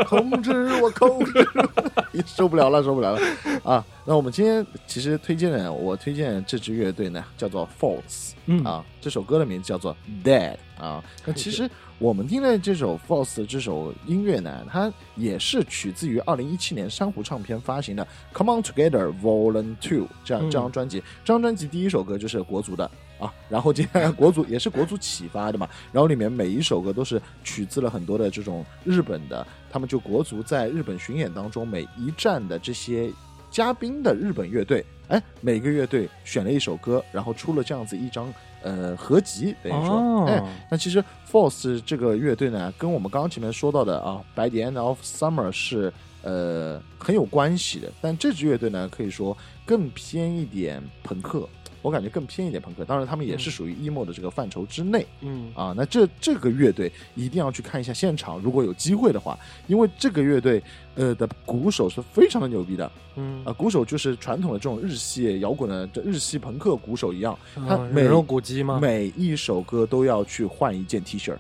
[0.08, 0.52] 控制
[0.82, 1.48] 我控制，
[2.26, 3.20] 受不了了，受不了了
[3.62, 3.86] 啊！
[4.06, 9.94] 那我们今天其实推荐的，我推荐这支乐队呢，叫做 False 嗯啊，这首歌的名字叫做
[10.24, 11.04] Dead 啊。
[11.26, 11.70] 那其实
[12.00, 18.06] 我们听的这首 False 的这首音乐呢，它也是取自于二零一七年珊瑚唱片发行的
[18.38, 21.00] 《Come On Together Volume Two》这样嗯这张专辑。
[21.24, 22.90] 这张专辑第一首歌就是国足的。
[23.20, 33.10] 啊，然后接下来国足也是国足启发的嘛，然后里面每一首歌都是取自了很多的这种日本的，他们就国足在日本巡演当中每一站的这些
[33.50, 38.34] 嘉宾的日本乐队，哎，每个乐队选了一首歌，然后出了这样子一张
[38.64, 40.26] 呃合集，等于说，哦。
[40.28, 45.94] 哎，那其实 Force 这个乐队呢，跟我们刚刚前面说到的啊《By the End of Summer》是
[46.24, 51.48] 呃很有关系的，但这支乐队呢，可以说更偏一点朋克。
[51.84, 55.74] 我感觉更偏一点朋克，当然他们也是属于 emo 的这个范畴之内嗯啊。
[55.78, 60.64] 那这这个乐队一定要去看一下现场，如果有机会的话，因为这个乐队
[60.96, 68.80] 呃的鼓手是非常的牛逼的嗯啊，鼓手就是传统的这种日系摇滚的这日系朋克鼓手一样，他人肉骨鸡吗？
[68.82, 71.38] 每一首歌都要去换一件 T 恤，哦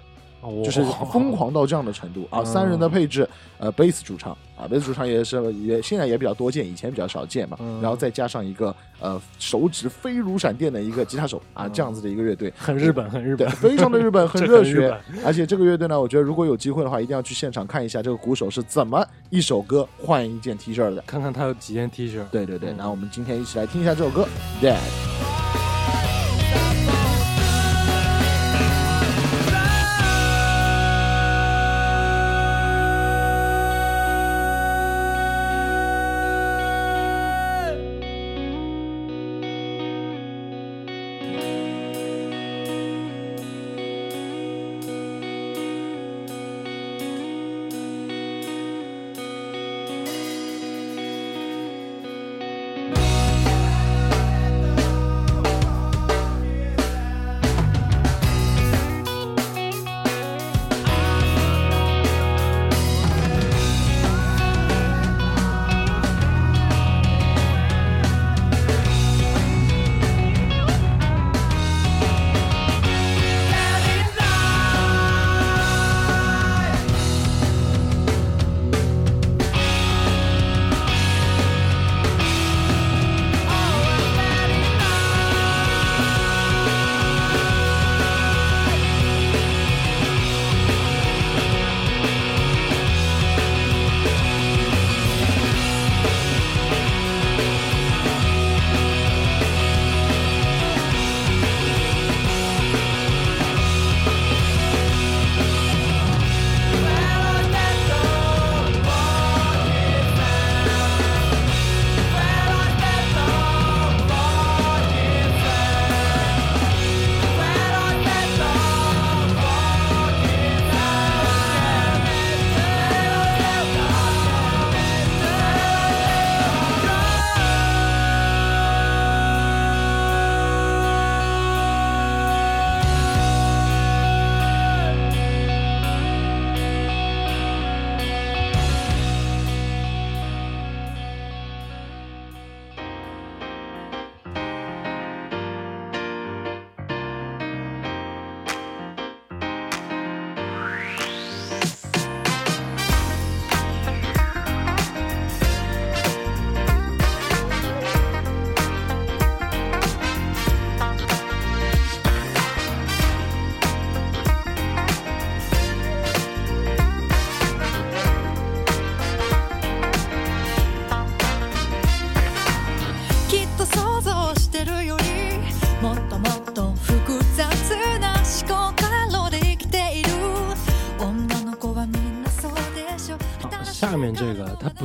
[0.63, 2.39] 就是疯狂到这样的程度啊！
[2.39, 3.27] 嗯三人的配置，
[3.57, 7.57] 呃，贝斯主唱啊，贝斯主唱也是也现在也比较多见，以前比较少见嘛。
[7.59, 14.95] 嗯然后再加上一个呃手指飞如闪电的一个吉他手啊，这样子的一个乐队，很日本，很日对本，，非常的日本，很 热血。
[15.25, 21.03] 而且这个乐队呢，我觉得如果有机会的话，一定要去现场看一下这个鼓手是怎么一首歌换一件 T 恤的。
[21.07, 22.21] 看看他有几件 T 恤。
[22.31, 24.27] 对对对，嗯那我们今天一起来听一下这首歌
[24.65, 24.75] 《Dead》。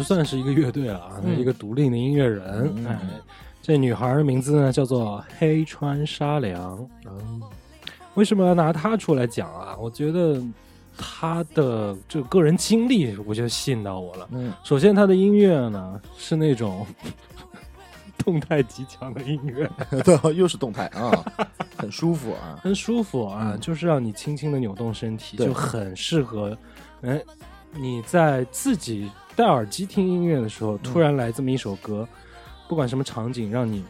[0.08, 2.72] 算是一个乐队了啊，一个独立的音乐人。
[2.76, 2.98] 嗯哎，
[3.60, 6.88] 这女孩的名字呢叫做黑川沙良。
[7.04, 7.42] 嗯，
[8.14, 9.76] 为什么要拿她出来讲啊？
[9.78, 10.42] 我觉得
[10.96, 14.26] 她的这个个人经历，我觉得吸引到我了。
[14.32, 16.86] 嗯，首先，她的音乐呢是那种
[18.16, 19.70] 动态极强的音乐，
[20.02, 21.12] 对，又是动态啊，
[21.76, 22.58] 很舒服啊。
[22.62, 26.56] 很舒服啊，嗯就是让你轻轻的扭动身体，就很适合。
[27.02, 27.22] 哎，
[27.74, 32.08] 你在自己戴耳机听音乐的时候，突然来这么一首歌，
[32.68, 33.84] 不管什么场景，让你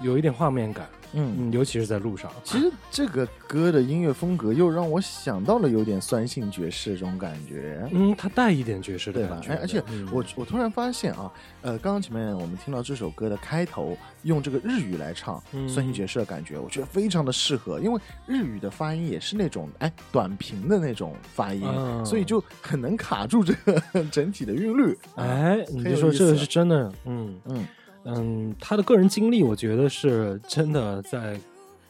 [0.00, 1.36] 有一点画面感，嗯。
[1.38, 2.30] 嗯，尤其是在路上。
[2.44, 9.42] 其实这个歌的音乐风格又让我想到了有点酸性爵士这种感觉，嗯，它带一点爵士的对吧感？
[9.42, 11.30] 觉，哎，而且嗯我我突然发现啊，
[11.62, 24.96] 呃，刚刚前面我们听到这首歌的开头用这个日语来唱嗯酸性爵士的感觉，我觉得非常的适合，因为日语的发音也是那种哎短平的那种发音，嗯所以就很能卡住这个 整体的韵律。
[25.14, 27.66] 啊，哎，你就说这个是真的，嗯嗯
[28.04, 31.38] 嗯，他的个人经历，我觉得是真的在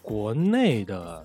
[0.03, 1.25] 国内的，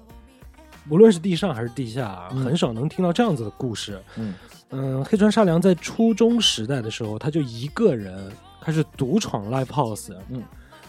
[0.89, 4.01] 无论是地上还是地下很少能听到这样子的故事。
[4.17, 4.33] 嗯。
[4.71, 10.43] 嗯，黑川沙良在初中时代的时候，他就一个人开始独闯 live house，嗯，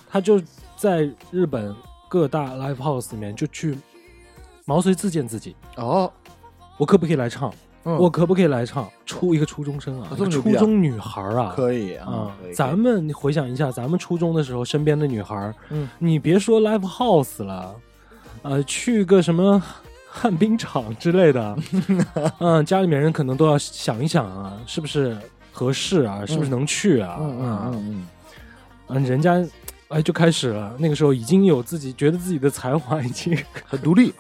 [0.09, 0.41] 他就
[0.77, 1.77] 在日本
[2.09, 3.79] 各大 live house 里面就去
[4.65, 6.11] 毛遂自荐自己，哦，
[6.79, 7.53] 我可不可以来唱？
[7.87, 7.97] 嗯。
[7.97, 8.87] 我可不可以来唱？
[9.07, 10.59] 初一个初中生啊，一个啊这么牛逼啊。
[10.59, 17.75] 初中女孩啊，可以啊啊，可以，咱们回想一下，咱们初中的时候，身边的女孩儿，嗯，你别说 live house 了，
[18.43, 19.63] 呃，去个什么
[20.09, 21.57] 旱冰场之类的，
[22.41, 25.17] 嗯，家里面人可能都要想一想啊，是不是
[25.53, 27.17] 合适啊，是不是能去啊？
[27.21, 28.07] 嗯嗯啊嗯。
[28.89, 29.45] 嗯，人家
[29.89, 34.13] 哎就开始了，那个时候已经有自己觉得自己的才华已经嗯， 很独立，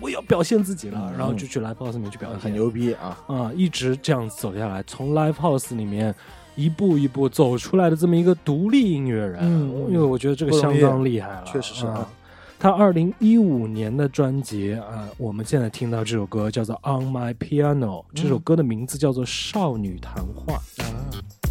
[0.00, 3.16] 我要表现自己了，嗯然后就去 live house 里面去表现，很牛逼啊！
[3.28, 6.12] 啊，一直这样走下来，从 live house 里面
[6.56, 12.08] 一步一步走出来的这么一个独立音乐人，嗯因为我觉得这个相当厉害了，确实是啊啊。
[12.58, 20.60] 他二零一五年的专辑啊，我们现在听到这首歌叫做《On My Piano》，这首歌的名字叫做《少女谈话》。
[21.12, 21.43] ガ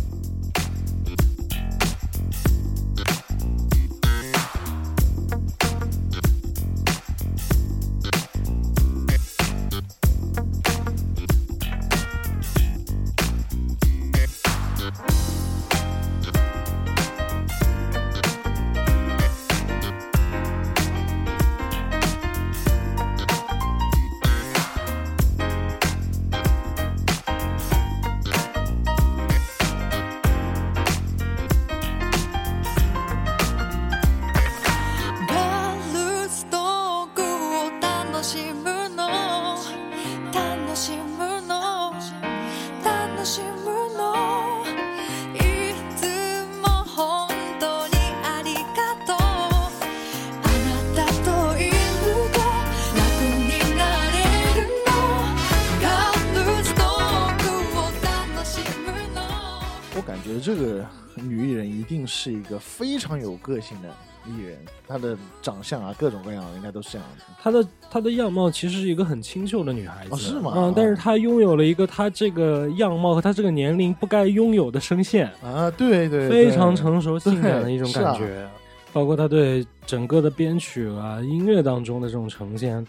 [62.23, 63.89] 是一个非常有个性的
[64.25, 64.57] 艺人，
[64.87, 67.25] 她的长相啊，各种各样的应该都是这样的。
[67.41, 75.29] 她的她的样貌其实是一个很清秀的女孩子，哦是吗嗯，但是她拥有了一个她这个样貌和她这个年龄不该拥有的声线。
[75.43, 78.47] 啊，对对，非常成熟性感的一种感觉，
[78.93, 82.85] 包括她对整个的编曲啊、音乐当中的这种呈现。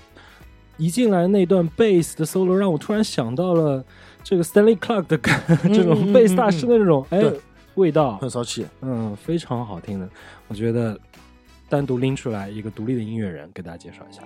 [0.76, 3.84] 一进来那段贝斯的 solo，让我突然想到了
[4.24, 5.40] 这个 Stanley Clark 的感，
[5.72, 7.40] 这种嗯贝斯大师的那种哎对
[7.74, 8.66] 味道很，骚气。
[8.80, 10.08] 嗯，非常好听的。
[10.48, 10.98] 我觉得
[11.68, 14.22] 单独拎出来一个独立的音乐人，给大家介绍一下。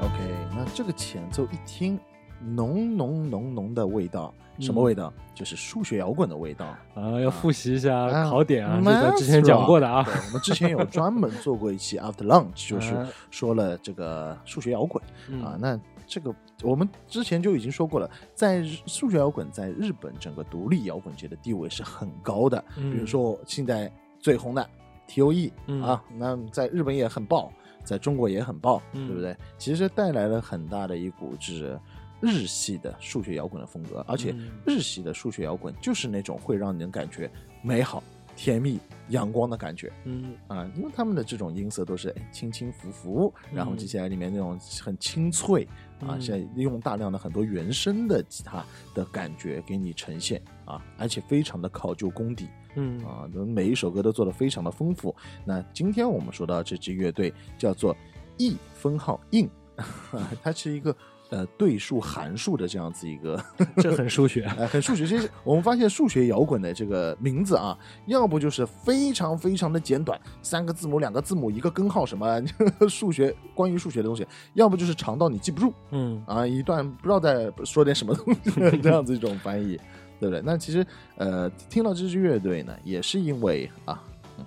[0.00, 0.18] OK，
[0.54, 1.98] 那这个前奏一听，
[2.44, 5.12] 浓浓浓浓的味道，什么嗯味道？
[5.34, 6.66] 就是数学摇滚的味道。
[6.94, 10.04] 啊，要复习一下啊考点啊这个之前讲过的啊。
[10.06, 15.56] 我们之前有专门做过一期 After Lunch， 就是啊说了这个数学摇滚嗯啊。
[15.58, 22.62] 那这个我们之前就已经说过了，在数学摇滚在日本整个独立摇滚界的地位是很高的。
[22.76, 24.68] 嗯比如说现在最红的
[25.06, 27.50] T.O.E、嗯啊，那在日本也很爆，
[27.82, 29.36] 在中国也很爆，嗯对不对？
[29.58, 31.78] 其实带来了很大的一股就是
[32.22, 38.02] 日系的数学摇滚的风格，而且嗯日系的数学摇滚就是那种会让人感觉美好、
[38.36, 39.92] 甜蜜、阳光的感觉。
[40.04, 45.64] 嗯啊，因为他们的这种音色都是哎轻轻浮浮，然后嗯接下来里面那种很清脆
[46.00, 48.64] 啊，嗯现在用大量的很多原声的吉他
[48.94, 55.14] 的感觉给你呈现啊，而且非常的考究功底嗯啊，每一首歌都做的非常的丰富。
[55.44, 57.94] 那今天我们说到这支乐队叫做
[58.38, 59.50] E 分号 in，
[60.42, 60.96] 它是一个
[61.32, 63.42] 呃对数函数的这样子一个
[63.82, 64.44] 这很数学。
[64.58, 65.06] 哎，很数学。
[65.06, 67.76] 其实我们发现数学摇滚的这个名字啊，
[68.06, 72.40] 要不就是非常非常的简短，三个字母、两个字母、一个根号什么
[72.88, 74.22] 数学关于数学的东西；
[74.54, 79.80] 要不就是长到你记不住嗯啊，一段不知道在说点什么东西，这样子一种翻译。
[80.20, 80.40] 对不对？
[80.44, 84.00] 那其实呃，听到这支乐队呢，也是因为啊，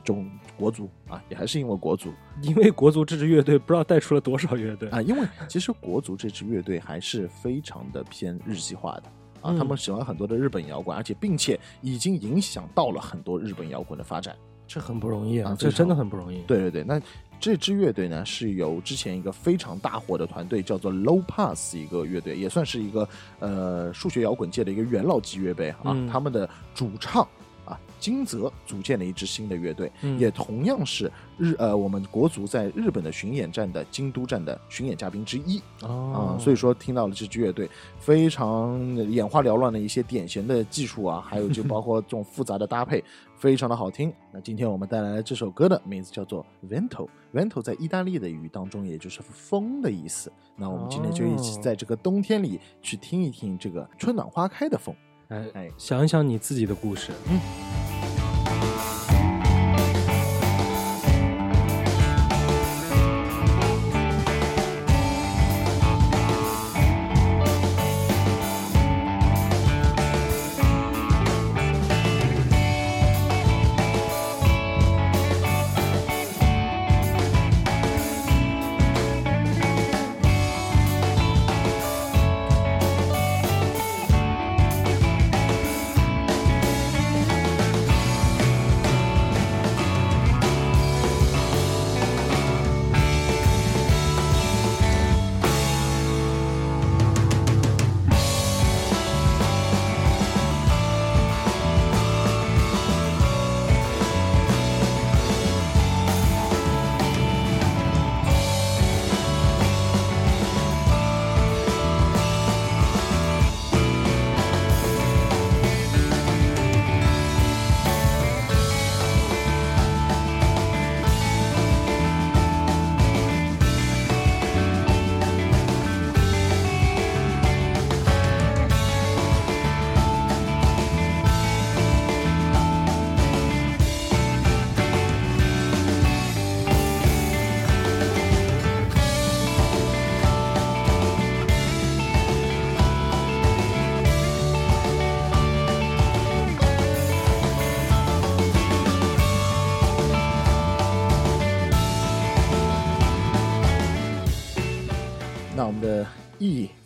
[0.03, 9.03] 中国足啊，也还是因为国足因为国足这支乐队不知道带出了多少乐队啊，因为其实国足这支乐队还是非常的偏日系化的。
[9.41, 14.35] 啊，嗯他们喜欢很多的日本摇滚，而且并且已经影响到了很多日本摇滚的发展。
[14.67, 16.41] 这很不容易啊，啊这真的很不容易。
[16.47, 16.99] 对对对，那
[17.39, 23.07] 这支乐队呢是由之前一个非常大火的团队叫做 Low Pass 一个乐队，也算是一个
[23.39, 25.91] 呃数学摇滚界的一个元老级乐队啊。
[25.93, 27.27] 嗯他们的主唱
[27.65, 35.57] 啊金泽组建了一支新的乐队，嗯也同样是日呃我们国足在日本的巡演站的京都站的巡演嘉宾之一。
[35.81, 43.03] 啊、哦，所以说听到了这支乐队非常眼花缭乱的一些典型的技术啊，还有就包括这种复杂的搭配，
[43.37, 44.13] 非常的好听。
[44.31, 50.31] 那今天我们带来这首歌的名字叫做 Vento，Vento 在意大利的语当中也就是风的意思。
[50.55, 54.95] 那我们今天就一起哦在这个冬天里去听一听这个春暖花开的风。
[55.29, 57.11] 哎哎想一想你自己的故事。
[57.25, 57.33] 那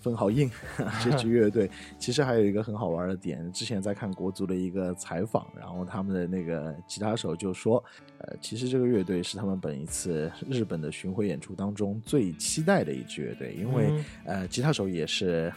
[0.09, 0.49] 分好硬
[1.03, 7.83] 这支乐队， 其实还有一个很好玩的点，之前在看国足的一个采访，然后他们的那个吉他手就说，
[8.17, 15.53] 呃，其实这个乐队是他们本一次日本的巡回演出当中最期待的一支乐队，因为、嗯呃，吉他手也是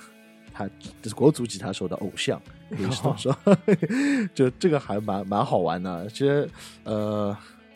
[0.53, 0.66] 他
[1.00, 3.34] 就是国足吉他手的偶像，可以这么说，
[4.34, 6.07] 就这个还蛮蛮好玩的。
[6.09, 6.46] 其实
[6.84, 7.34] 呃，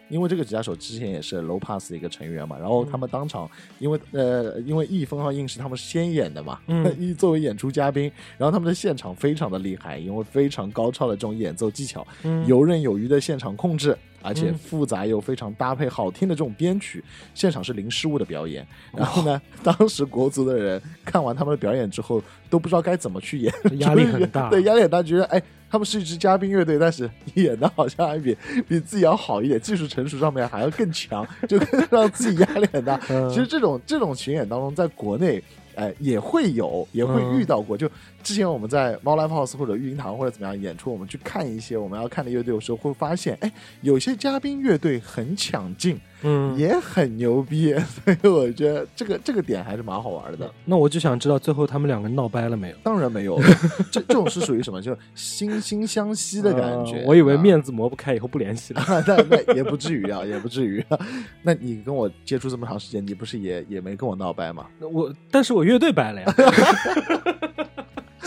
[0.09, 12.47] 因为这个吉他手之前也是 Low Pass 的一个成员嘛，然后他们当场因为呃，因为 E 封号印是他们先演的嘛， 嗯，E 作为演出嘉宾，然后他们的现场非常的厉害，因为非常高超的这种演奏技巧，嗯。
[12.47, 17.03] 游刃有余的现场控制，而且嗯复杂又非常搭配好听的这种编曲，
[17.35, 18.67] 现场是零失误的表演。
[18.97, 25.43] 然后呢， 当时国足的人看完他们的表演之后，都不知道该怎么去演， 压力很大 对，压力很大，觉得哎。
[25.69, 28.35] 他们是一支嘉宾乐队，但是演的好像还比
[28.69, 31.59] 比自己要好一点，技术成熟上面还要更强，就
[31.91, 32.99] 让自己压力很大。
[33.11, 35.43] 嗯其实这种这种巡演当中，在国内，
[35.75, 37.77] 哎、也会有，也会嗯遇到过。
[37.77, 37.91] 就
[38.27, 43.53] 之前我们在猫 live house 或者育婴堂或者怎么样演出，我们去看一些我们要看的乐队的时候，会发现，哎，
[43.83, 50.53] 有些嘉宾乐队很抢镜，嗯，也很牛逼，所以我觉得这个这个点还是蛮好玩的。
[50.65, 52.77] 那我就想知道最后他们两个闹掰了没有？
[52.83, 53.41] 当然没有，
[53.93, 54.83] 这这种是属于什么？
[54.83, 56.97] 就惺惺相惜的感觉。
[56.97, 58.83] 呃我以为啊面子磨不开，以后不联系了。
[59.07, 60.99] 那那也不至于啊， 也不至于、啊。
[61.43, 64.67] 那你跟我接触这么长时间，你不是也也没跟我闹掰吗？
[64.81, 66.35] 我，但是我乐队掰了呀，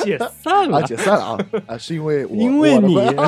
[0.04, 1.38] 解散了啊，了，解散了啊！
[1.68, 3.22] 啊，是因为我因为你哎呦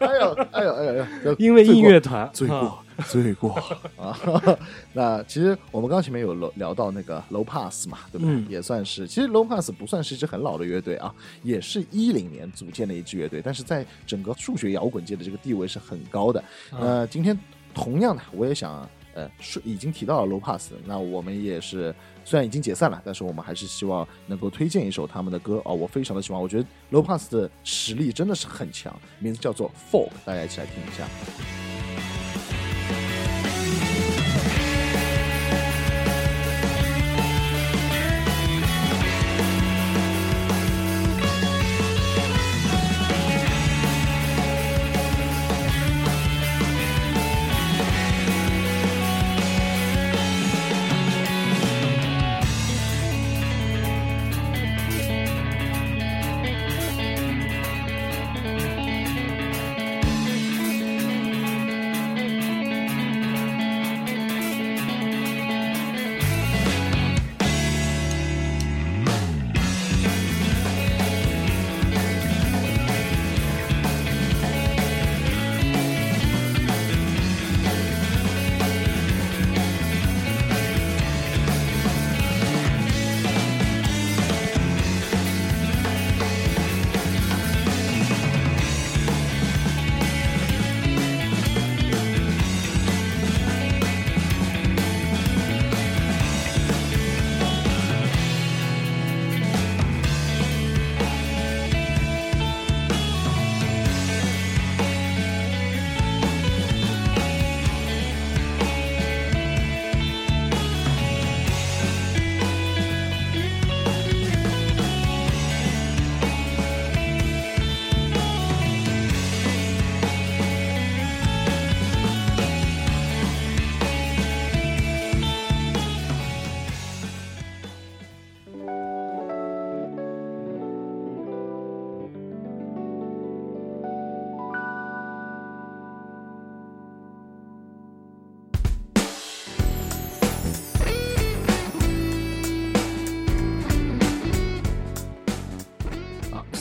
[0.00, 2.78] 哎呦哎呦哎呦，因为音乐团罪过啊
[3.08, 3.50] 罪过
[3.96, 4.16] 啊！
[4.92, 8.34] 那其实我们刚前面有聊聊到那个 Low Pass 嘛，对不对？
[8.34, 16.40] 嗯也算是，其实 Low Pass 不算是一支很老的乐队啊，也是一零年组建的一支乐队，但是在整个数学摇滚界的这个地位是很高的。
[16.70, 17.38] 啊呃，今天
[17.74, 18.88] 同样的，我也想。
[19.14, 21.94] 呃，是已经提到了 Low Pass，那我们也是
[22.24, 31.06] 虽然已经解散了，但是我们还是希望能够推荐一首他们的歌啊，我非常的喜欢，我觉得 Low Pass 的实力真的是很强，名字叫做 fork 大家一起来听一下。「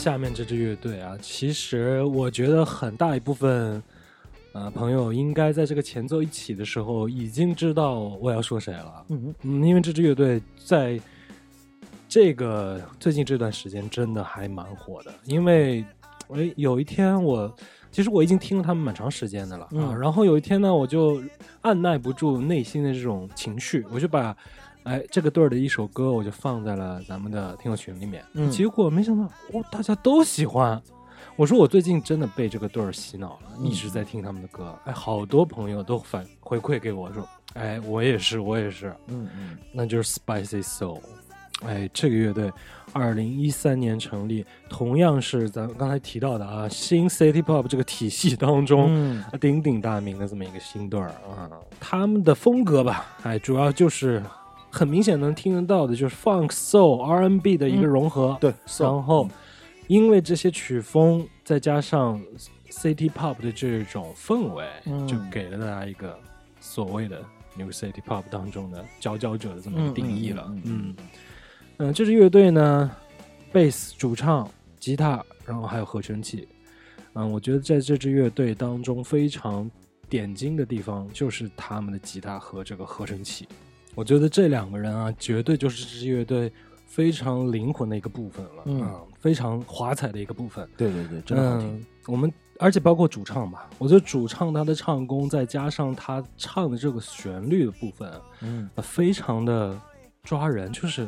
[0.02, 3.84] 下面这支乐队啊，其实我觉得很大一部分，
[4.52, 9.06] 呃，朋友应该在这个前奏一起的时候已经知道我要说谁了。
[9.10, 11.00] 嗯嗯，因为这支乐队在
[12.10, 15.14] 这个最近这段时间真的还蛮火的。
[15.26, 15.86] 因为，
[16.30, 17.56] 哎，有一天我
[17.92, 21.22] 其实我已经听了他们蛮长时间的了、啊，嗯然后有一天呢，我就
[21.62, 24.36] 按耐不住内心的这种情绪，我就把
[24.84, 29.24] 哎这个队儿的一首歌我就放在了咱们的听友群里面，嗯结果没想到
[29.54, 30.82] 哦大家都喜欢。
[31.38, 41.00] 我说我最近真的被这个队儿洗脑了，嗯一直在听他们的歌，哎，好多朋友都反回馈给我说，哎，我也是，我也是，嗯嗯那就是 Spicy Soul。
[41.64, 42.52] 哎，这个乐队
[42.92, 51.48] 二零一三年成立，同样是咱们刚才提到的啊，新 City Pop 这个体系当中、嗯鼎鼎大名的这么一个新队儿啊。
[51.80, 54.24] 他们的风格吧，哎，主要就是
[54.72, 58.38] 很明显能听得到的，就是 Funk、Soul、R&B 的一个融合。
[58.40, 59.30] 对，然后
[59.88, 62.20] 因为这些曲风，再加上
[62.70, 66.18] City Pop 的这种氛围，嗯就给了大家一个
[66.62, 67.22] 所谓的
[67.58, 70.46] New City Pop 当中的佼佼者的这么一个定义了。
[70.48, 70.96] 嗯嗯嗯
[71.78, 72.90] 嗯，这支乐队呢，
[73.52, 74.50] 贝斯、主唱、
[74.80, 76.48] 吉他，然后还有合成器。
[77.14, 79.70] 嗯，我觉得在这支乐队当中非常
[80.08, 83.46] 点睛的地方就是他们的吉他和这个合成器。
[83.96, 86.52] 我觉得这两个人啊，绝对就是这支乐队
[86.86, 90.68] 非常灵魂的一个部分了，嗯啊非常华彩的一个部分。
[90.78, 91.68] 对对对，真的好听。
[91.76, 98.12] 嗯，我们而且包括主唱吧，我觉得主唱他的唱功，再加上他唱的这个旋律的部分，
[98.42, 99.80] 嗯呃非常的
[100.24, 101.08] 抓人，就是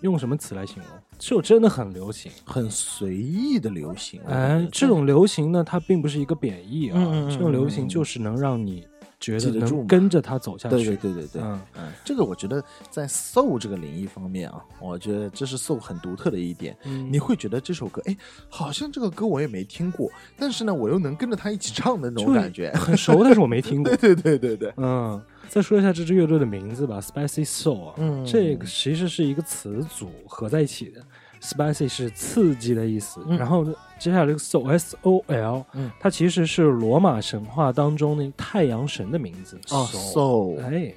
[0.00, 0.86] 用什么词来形容？
[1.18, 2.30] 就真的很流行。
[2.44, 4.20] 很随意的流行。
[4.26, 6.98] 哎这种流行呢，它并不是一个贬义啊，
[7.30, 8.84] 这种流行就是能让你
[9.24, 10.76] 觉得能跟着他走下去。
[10.76, 16.76] 对对对对对，嗯嗯，这个我觉得在 soul 这个领域方面啊，我觉得这是 soul 很独特的一点。
[16.84, 18.16] 嗯你会觉得这首歌，哎，
[18.48, 22.70] 好像这个歌我也没听过，但是呢，我又能跟着他一起唱的那种感觉。
[22.72, 23.94] 很熟，但是我没听过。
[23.96, 31.00] 对对对对，嗯，再说一下这支乐队的名字吧，Spicy Soul 啊，嗯这个其实是一个词组合在一起的。
[31.44, 33.64] Spicy 是刺激的意思，嗯然后
[33.98, 39.58] 接下来这个 Soul S O L，嗯它其实是罗马神话当中那太阳神的名字。
[39.70, 40.94] 哦 Soul，，soul，哎，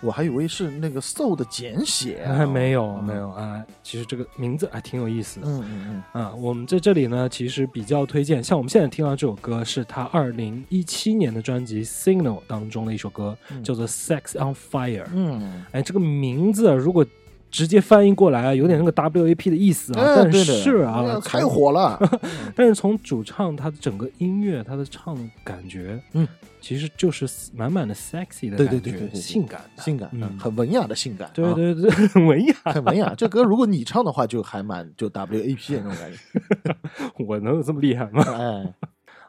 [0.00, 5.46] 我还以为是那个 soul 的简写啊，还没有嗯没有啊，其实这个名字还挺有意思的。
[5.48, 15.04] 嗯嗯嗯啊，我们在这里呢，其实比较推荐，像我们现在听到这首歌，是他二零一七年的专辑《Signal》当中的一首歌，嗯叫做《Sex on Fire》。
[15.12, 17.04] 嗯哎，这个名字啊如果
[17.50, 21.98] 直接翻译过来啊，有点那个 WAP 的意思啊，哎但是啊，太火了，
[22.54, 26.26] 但是从主唱他的整个音乐，他的唱感觉，嗯，
[26.60, 32.54] 其实就是满满的 sexy 的对感觉，对对对对对性感的，性感，嗯很文雅的性感，啊对对对，很 文雅。
[32.72, 33.14] 很文雅。
[33.16, 36.74] 这歌如果你唱的话，就还蛮就 WAP 的那种感觉。
[37.26, 38.22] 我能有这么厉害吗？
[38.28, 38.74] 哎，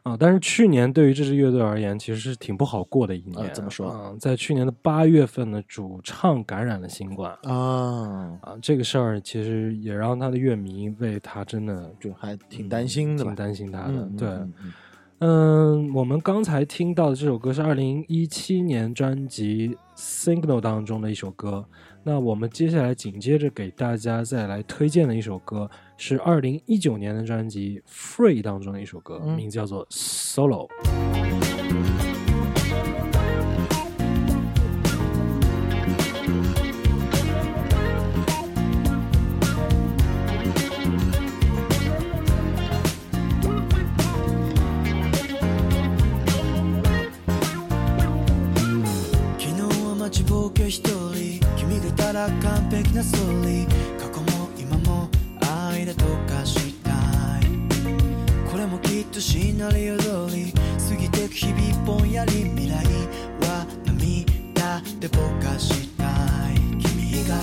[0.02, 3.46] 啊，但是去年对于这支乐队而言，其实是挺不好过的一年。
[3.46, 13.36] 呃怎么说啊，在去年的八月份呢，主唱感染了新冠啊，啊，这个事儿其实也让他的乐迷为他真的就还挺担心的吧挺？
[13.36, 13.92] 担心他的。
[13.92, 14.72] 嗯，对，嗯嗯
[15.18, 21.64] 嗯，我们刚才听到的这首歌是二零一七年专辑《Signal》当中的一首歌。
[22.03, 30.67] 那我们接下来紧接着给大家再来推荐的一首歌是二零一九年的专辑《Free》当中的一首歌，嗯名字叫做《Solo》。
[49.37, 51.08] 昨日は待ちぼうけ一人
[52.10, 53.98] 君がいたら完璧なストーリー。
[53.98, 55.08] 過去も今も
[55.70, 56.92] 愛で溶かしたい。
[58.50, 60.52] これもきっとシナリオ通り。
[60.88, 62.84] 過ぎてく日々ぼんやり未来
[63.42, 66.04] は涙でぼかした
[66.50, 66.54] い。
[66.80, 67.38] 君以外。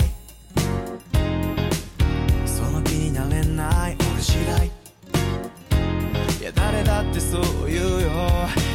[2.46, 3.96] その気になれない。
[4.12, 4.66] 俺次第。
[4.66, 8.10] いや誰だってそう言うよ。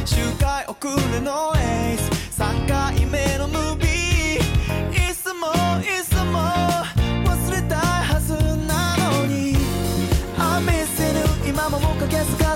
[0.04, 0.76] 周回遅
[1.12, 2.42] れのエース。
[2.42, 3.63] 3回目のム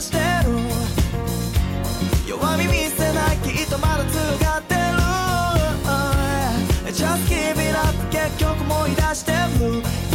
[0.00, 0.22] してる。
[2.28, 4.80] 弱み見せないきっとまだ強がってる。
[6.92, 10.07] Just give it up 結局思い出してる。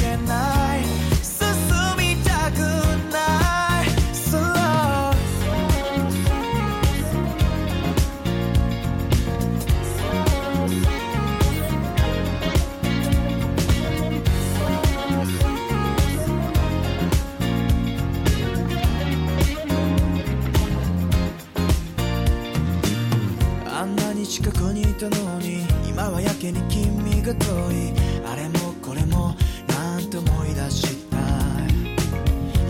[24.23, 27.91] に近くにいたのに今はやけに君が遠い。
[28.25, 29.35] あれもこれも
[29.67, 31.17] なんて思い出した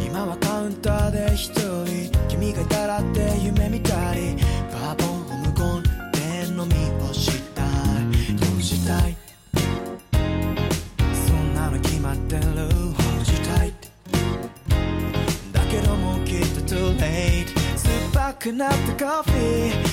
[0.04, 4.36] 今はカウンターで一人君がいたらって夢見たり
[4.72, 6.74] バーボンを無言で飲み
[7.06, 8.36] 干したい。
[8.36, 9.16] どうしたい。
[11.14, 12.42] そんなの決まってる。
[12.42, 12.58] Hold
[13.32, 13.74] you tight
[15.52, 17.46] だけどもきっと too late
[17.78, 19.93] 酸っぱくなったコーヒー。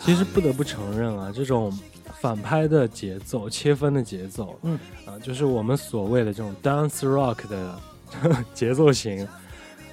[0.00, 1.72] 其实不得不承认啊，这种
[2.20, 7.78] 反拍的节奏、切分的节奏，嗯啊，就是我们所谓的这种 dance rock 的
[8.54, 9.26] 节奏型。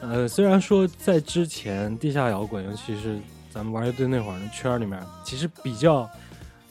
[0.02, 3.18] 呃，虽然说在之前地下摇滚，尤其是
[3.50, 6.10] 咱们玩乐队那会儿的圈儿里面，其实比较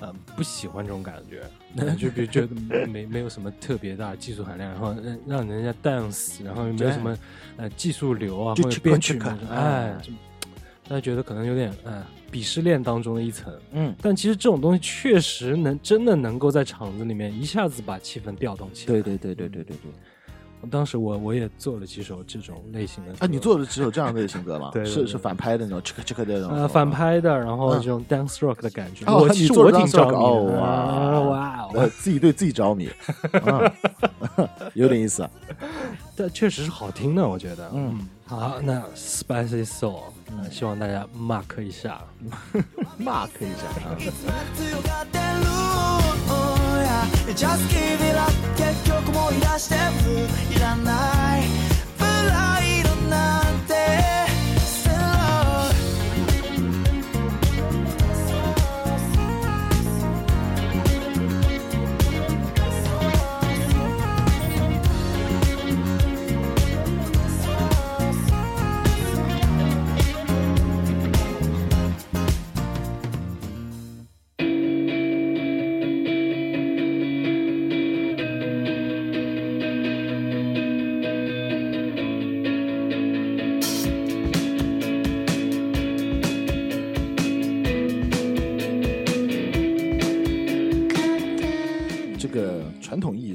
[0.00, 1.48] 呃不喜欢这种感觉，呃
[1.96, 2.48] 就比觉得
[2.86, 7.18] 没没有什么特别大的技术含量，然后让让人家 dance，然后又没有什么
[7.56, 9.18] 呃技术流啊或者编曲
[9.50, 9.96] 哎
[10.88, 13.54] 大家觉得可能有点哎鄙视链当中的一层。
[13.72, 18.92] 嗯，但其实这种东西确实能真的能够在场子里面一下子把气氛调动起来。
[18.92, 19.92] 对对对对对对对。
[20.70, 24.70] 当时我我也做了几首这种类型的歌啊，你做了几首这样类型歌吗？
[24.74, 26.56] 对对对是是反拍的那种，这个这个的那种。
[26.56, 30.18] 呃反拍的，然后嗯这种 dance rock 的感觉，哦我其实你做的我挺着迷的。
[30.18, 31.90] 哦哇啊哇呃，哦！
[31.98, 32.88] 自己对自己着迷，
[33.44, 33.72] 啊
[34.74, 35.28] 有点意思。
[36.16, 37.70] 但确实是好听的，我觉得。
[37.74, 40.02] 嗯，好，那 Spicy Soul，
[40.38, 42.00] 呃希望大家 mark 一下。
[43.00, 43.96] mark 一下啊。
[46.93, 50.28] 強がってる Oh yeah Just give it up 結局思い出してる。
[50.57, 51.43] いらない。
[51.99, 53.41] プライドなん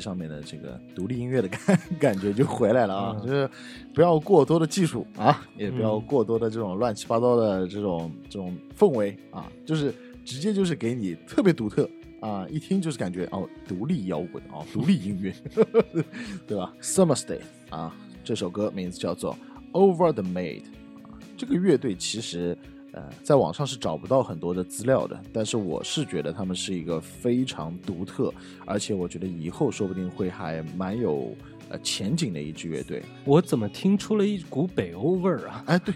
[0.08, 3.50] 上面的这个独立音乐的感感觉就回来了啊，嗯就是
[3.94, 9.94] 不要过多的技术啊，也不要嗯过多的这种乱七八糟的这种这种氛围啊，就是
[10.24, 11.90] 直接就是给你特别独特
[12.22, 15.36] 啊，一听就是感觉哦，独立摇滚啊，独立音乐，
[16.48, 17.94] 对吧？Summer Stay 啊，
[18.24, 19.38] 这首歌名字叫做
[19.74, 20.62] Over the Maid
[21.04, 22.58] 啊，这个乐队其实。
[22.98, 28.34] 呃，在网上是找不到很多的资料的，但是我是觉得他们是一个非常独特，
[28.66, 31.36] 而且我觉得以后说不定会还蛮有
[31.70, 33.04] 呃前景的一支乐队。
[33.24, 35.64] 我怎么听出了一股北欧味儿啊？
[35.68, 35.94] 哎，对，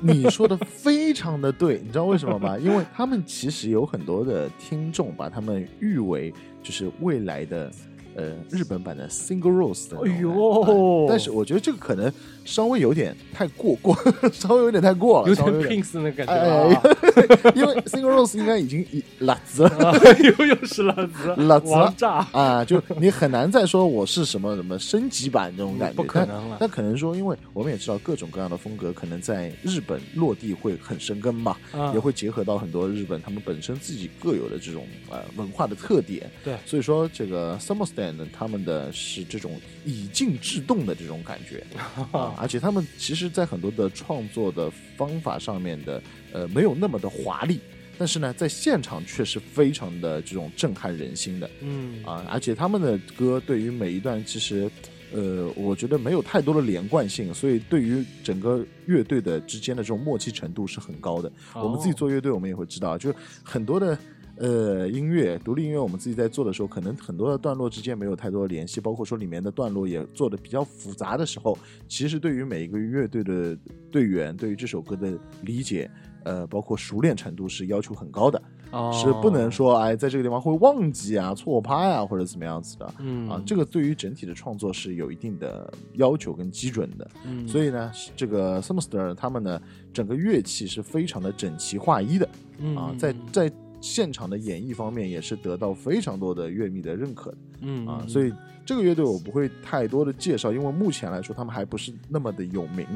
[0.00, 2.56] 你说的非常的对，你知道为什么吗？
[2.56, 6.32] 因为他们其实有很多的听众把他们誉为
[6.62, 7.68] 就是未来的。
[8.14, 12.12] 呃，日本版的 Single Rose 的哎呦哎但是我觉得这个可能
[12.44, 13.96] 稍微有点太过过，
[14.32, 15.82] 稍微有点太过了，有点稍微有点。
[15.82, 17.52] Prince 那感觉！
[17.54, 19.98] 因为 Single Rose 应该已经一辣子了啊
[20.38, 26.56] 又又是辣子，辣子王炸，啊，就你很难再说我是什么什么升级版这种感觉，不可能了。
[26.60, 31.92] 但但可能说，因为我们也知道各种各样的风格可能在日本落地会很生根嘛，啊。
[31.94, 36.30] 也会结合到很多日本他们本身自己各有的这种呃文化的特点。
[36.44, 36.56] 对。
[36.66, 41.64] 所以说这个 Summer Stand 呢他们的是这种以静制动的这种感觉
[42.12, 46.02] 啊，而且他们其实在很多的创作的方法上面的
[46.32, 47.60] 呃没有那么的华丽。
[48.00, 52.24] 但是呢，在现场却是非常的这种震撼人心的嗯啊！
[52.30, 54.70] 而且他们的歌对于每一段其实，
[55.12, 61.28] 呃，我觉得没有太多的连贯性，所以对于整个乐队的之间的这种默契程度是很高的。
[61.54, 63.98] 哦我们自己做乐队，我们也会知道，就是很多的
[64.38, 71.56] 呃音乐，独立音乐，我们自己在做的时候，可能很多的段落之间没有太多的联系，包括说里面的段落也做的比较复杂的时候，
[71.88, 73.56] 其实对于每一个乐队的
[73.90, 75.90] 队员，对于这首歌的理解。
[76.24, 82.94] 呃，包括熟练程度是要求很高的，哦是不能说哎，在这个地方会忘记啊、错拍啊或者怎么样子的。
[82.98, 87.10] 嗯啊，这个对于整体的创作是有一定的要求跟基准的。
[87.24, 89.58] 嗯所以呢，这个 Summerster 他们呢，
[89.90, 92.28] 整个乐器是非常的整齐划一的
[92.76, 93.50] 啊，在在
[93.80, 98.04] 现场的演绎方面也是得到非常多的乐迷的认可的嗯啊。
[98.08, 98.32] 所以
[98.64, 102.86] 这个乐队我不会太多的介绍，因为目前来说他们还不是那么的有名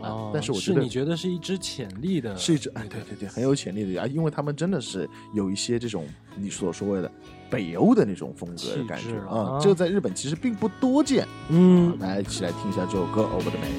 [0.00, 6.06] 啊哦，但是我觉得你觉得是一支潜力的，是一支哎，对对对，很有潜力的啊，因为他们真的是有一些这种
[6.36, 7.10] 你所说的
[7.50, 11.26] 北欧的那种风格的感觉啊啊，这个在日本其实并不多见。
[11.48, 13.70] 嗯，来，一起来听一下这首歌《Over the Man》。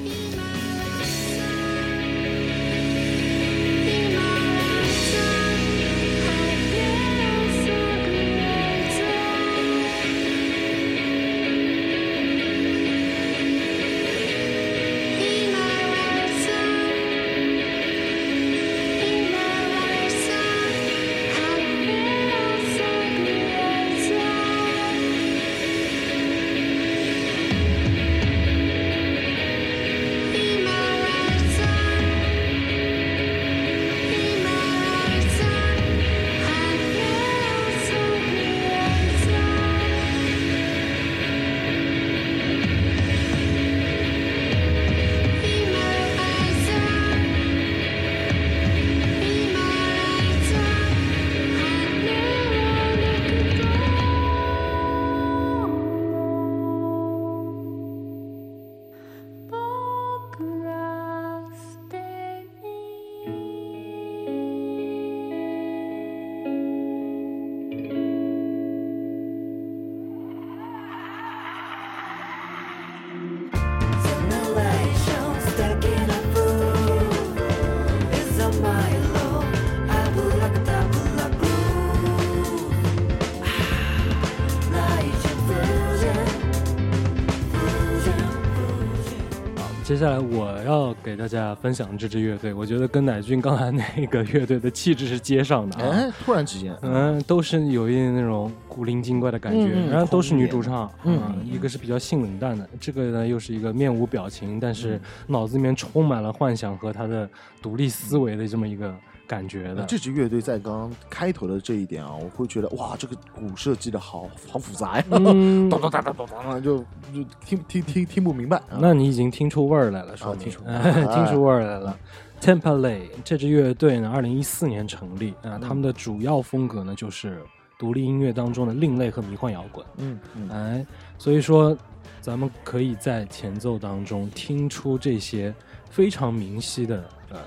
[90.00, 95.90] 下来我要给大家分享这支乐队，我觉得跟乃俊刚才那个乐队的气质是接上的啊。
[95.92, 105.00] 哎，突然之间，嗯，都是有一点那种古灵精怪的感觉，然后都是女主唱，嗯嗯，一个是比较性冷淡的，这个呢又是一个面无表情，但是嗯。
[105.26, 107.28] 脑子里面充满了幻想和她的
[107.60, 108.94] 独立思维的这么一个
[109.30, 109.84] 感觉的。
[109.86, 116.78] 这支乐队在刚刚开头的这一点啊，我会觉得哇，这个鼓设计的好好复杂呀，嗯 咚咚哒哒咚咚，就
[117.14, 118.56] 就听听听听不明白。
[118.56, 121.96] 啊那你已经听出味儿来了，说明、听出 哎听出味儿来了。
[122.40, 127.40] Temple 这支乐队呢，二零一四年成立啊，他们的主要风格呢就是
[127.78, 129.86] 独立音乐当中的另类和迷幻摇滚。
[129.98, 130.86] 嗯嗯哎，
[131.18, 131.76] 所以说
[132.20, 135.54] 咱们可以在前奏当中听出这些
[135.90, 137.38] 非常明晰的呃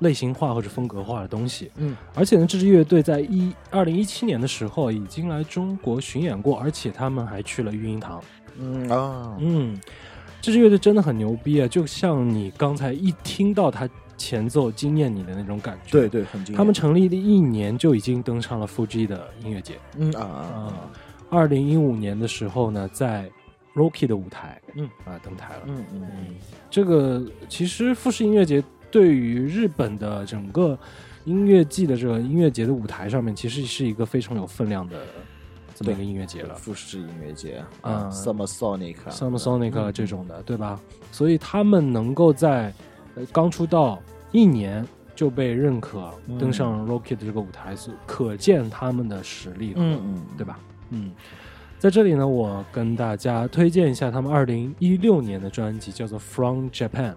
[0.00, 1.70] 类型化或者风格化的东西。
[1.76, 8.22] 嗯而且呢，这支乐队在一二零一七年的时候已经来中国巡演过，而且他们还去了育婴堂。
[8.58, 9.78] 嗯啊，嗯，
[10.40, 11.68] 这支乐队真的很牛逼啊！
[11.68, 15.92] 就像你刚才一听到他前奏惊艳你的那种感觉。
[15.92, 16.56] 对，对，很惊艳。
[16.56, 19.74] 他们成立的一年就已经登上了 Fuji 的音乐节。
[19.98, 20.72] 嗯啊啊
[21.28, 23.30] 二零一五年的时候呢，在
[23.74, 25.62] Rocky 的舞台，嗯啊登台了。
[25.66, 26.34] 嗯嗯嗯嗯，
[26.70, 30.78] 这个其实富士音乐节对于日本的整个
[31.24, 34.96] 音乐季的这个音乐节的舞台上面，其实是一个非常有分量的
[35.74, 36.54] 这么一个音乐节了。
[36.54, 40.80] 富士音乐节嗯啊，Summer Sonic 啊 Summer Sonic 嗯这种的，对吧？
[41.10, 42.72] 所以他们能够在
[43.16, 50.58] 呃刚出道一年就被认可嗯登上 Rocky 的这个舞台，是可见他们的实力，嗯嗯，对吧？
[50.90, 51.10] 嗯，
[51.78, 57.12] 在这里呢，我跟大家推荐一下他们二零一六年的专辑，叫做《From Japan》。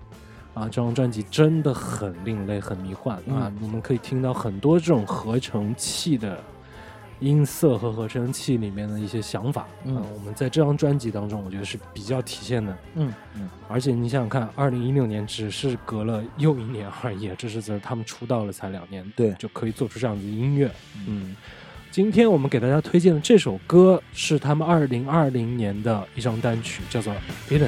[0.54, 3.22] 啊，这张专辑真的很另类，很迷幻、啊！
[3.48, 6.38] 嗯你们可以听到很多这种合成器的
[7.20, 9.68] 音色和合成器里面的一些想法。
[9.86, 12.78] 嗯啊，我们在这张专辑当中，我觉得是比较体现的。
[12.96, 20.70] 嗯嗯而且你想想看，二零一六年只是隔了又一年而已，这是在他们出道了才两年，对就可以做出这样子的音乐。
[21.08, 21.36] 嗯，
[21.92, 27.14] 今天我们给大家推荐的这首歌是他们二零二零年的一张单曲，叫做
[27.50, 27.68] 《Hidden》。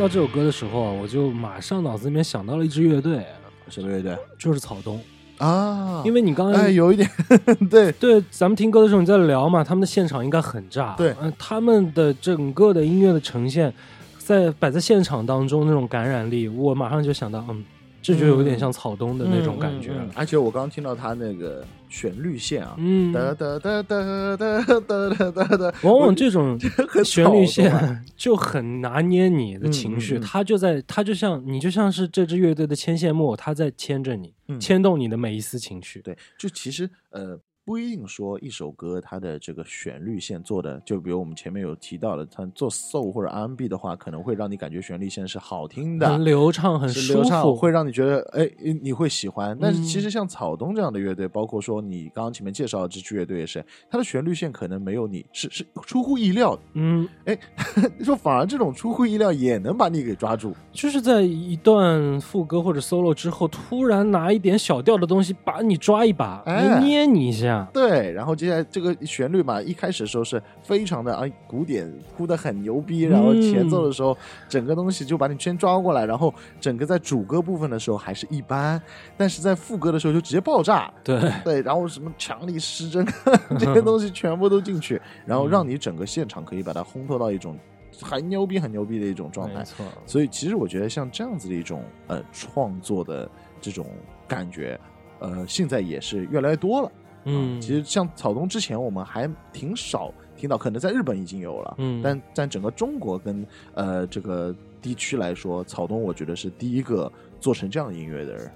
[0.00, 3.22] 到这首歌的时候啊，我就马上脑子里面想到了一支乐队，
[3.68, 4.98] 什么乐队就是草东。
[5.36, 6.02] 啊？
[6.06, 7.06] 因为你刚刚、哎，有一点
[7.70, 10.94] 对，对，咱们听歌的时候你在聊嘛，他们的现场应该很炸。
[10.96, 13.70] 对嗯、他们的整个的音乐的呈现，
[14.16, 17.62] 在摆在现场当中那种感染力，我马上就想到，嗯，
[18.02, 19.90] 这就有点像草东的那种感觉。
[19.92, 20.10] 嗯嗯嗯。
[20.14, 26.58] 而且我刚刚听到他那个旋律线啊，嗯，哒哒哒哒哒哒哒哒哒，往往这种
[27.04, 27.70] 旋律线
[28.16, 30.26] 就很拿捏你的情绪，他嗯嗯。
[30.30, 34.58] 它就在，他就像你就像是这支乐队的牵线木偶，他在牵着你，嗯。
[34.58, 36.00] 牵动你的每一丝情绪。
[36.00, 37.38] 对，就其实呃，
[37.70, 48.50] 不一定说一首歌它的这个旋律线做的，就比如我们前面有提到的，它做 soul 或者 R&B 的话，可能会让你感觉旋律线是好听的，很流畅，很舒是流畅，服，会让你觉得哎
[48.82, 49.56] 你会喜欢。
[49.60, 56.62] 但是其嗯实像草东这样的乐队，包括说你刚刚前面介绍的这支乐队也是，它的旋律线可能没有你是是出乎意料的。
[56.74, 57.38] 嗯，哎
[58.02, 67.59] 说反而这种出乎意料也能把你给抓住，就是在一段副歌或者 solo 之后，突然拿一点小调的东西把你抓一把，哎捏你一下。
[67.72, 74.16] 对，然后接下来这个旋律嘛，一开始的时候是非常的啊古典铺的很牛逼，然后前奏的时候，
[74.48, 78.80] 整个东西就把你先抓过来，然后整个在主歌部分的时候还是一般，
[79.16, 83.06] 但是在副歌的时候就直接爆炸，对，对，然后什么强力失真
[83.58, 87.58] 这些东西全部都进去，然后让你整个现场可以把它烘托到一种
[88.00, 89.58] 很牛逼、很牛逼的一种状态。
[89.58, 89.84] 没错。
[90.06, 93.28] 所以其实我觉得像这样子的一种呃创作的
[93.60, 93.86] 这种
[94.26, 94.78] 感觉，
[95.18, 96.90] 呃，现在也是越来越多了。
[97.24, 102.00] 嗯，其实像草东之前我们还挺少听到，可能在日本已经有了，嗯。
[102.02, 107.10] 但在整个中国跟呃这个地区来说，草东我觉得是第一个
[107.40, 108.50] 做成这样音乐的人。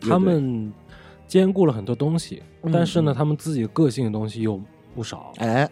[0.00, 0.72] 他们
[1.26, 3.14] 兼顾了很多东西，嗯但是呢，嗯。
[3.14, 4.60] 他们自己个性的东西又
[4.94, 5.68] 不少，哎，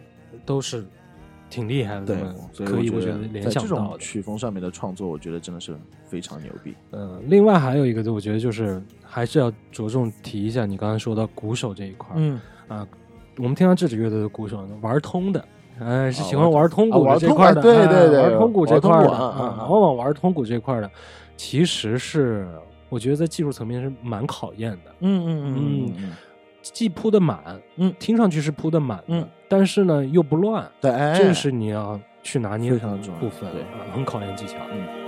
[0.47, 0.87] 都是
[1.53, 2.07] 挺厉害的。
[2.07, 2.17] 对，
[2.53, 3.95] 所以可以我觉觉得联在这种。
[3.99, 5.77] 曲风上面的创作，我觉得真的是
[6.07, 6.75] 非常牛逼。
[6.93, 12.15] 嗯，另外还有一个，我觉得就是还是要着重提一下你刚才说到鼓手这一块儿。
[12.17, 12.89] 嗯，啊，
[13.37, 15.45] 我们听到这支乐队的鼓手呢，玩通的，
[15.79, 20.91] 哎，是啊喜欢玩通啊鼓这块的，哎对对对玩通鼓这块的往往玩通鼓这块的，
[21.37, 22.49] 其实是
[22.89, 26.13] 我觉得在技术层面是蛮考验的，嗯嗯嗯嗯，
[26.63, 32.79] 既铺的满，嗯听上去是铺的满，嗯但是呢又不乱，对，哎这是你要去拿捏的
[33.19, 34.55] 部分，对啊很考验技巧。
[34.73, 35.02] 嗯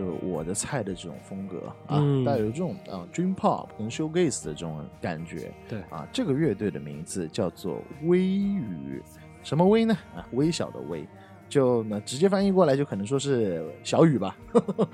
[0.00, 5.52] 是我的菜的这种风格啊，嗯带有这种啊 dream pop 跟 shoegaze 的这种感觉。
[5.68, 9.02] 对啊，这个乐队的名字叫做微雨，
[9.42, 9.96] 什么微呢？
[10.16, 11.06] 啊，微小的微。
[11.46, 14.36] 就那直接翻译过来，就可能说是小雨吧。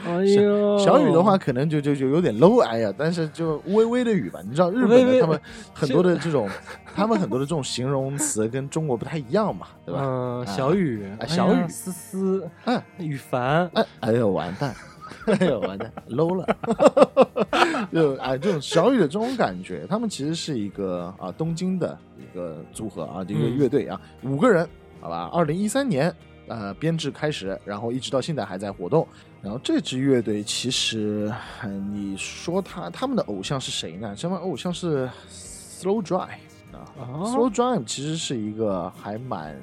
[0.04, 4.40] 哎呦，小雨的话，可能就就就有点 low 哎呀，但是就微微的雨吧。
[4.44, 5.40] 你知道日本的他们
[5.72, 6.50] 很多的这种，
[6.92, 10.00] 他们很多的这种形容词跟中国不太一样嘛，对吧？
[10.02, 14.74] 嗯，啊小雨，小雨思思，嗯，羽凡，哎，哎呦完蛋，
[15.26, 16.46] 哎呦完蛋，low 了，
[17.92, 24.68] 就哎这种小雨的这种感觉，他们其实是一个啊东京的一个组合啊，这个嗯乐队啊，五个人，
[25.00, 26.14] 好吧，二零一三年
[26.48, 29.06] 呃编制开始，然后一直到现在还在活动。
[29.42, 31.32] 然后这支乐队其实，
[31.62, 34.14] 呃你说他他们的偶像是谁呢？
[34.20, 36.16] 他们偶像是 Slow。
[36.16, 36.28] 啊
[37.24, 39.56] Slow Drive 其实是一个还蛮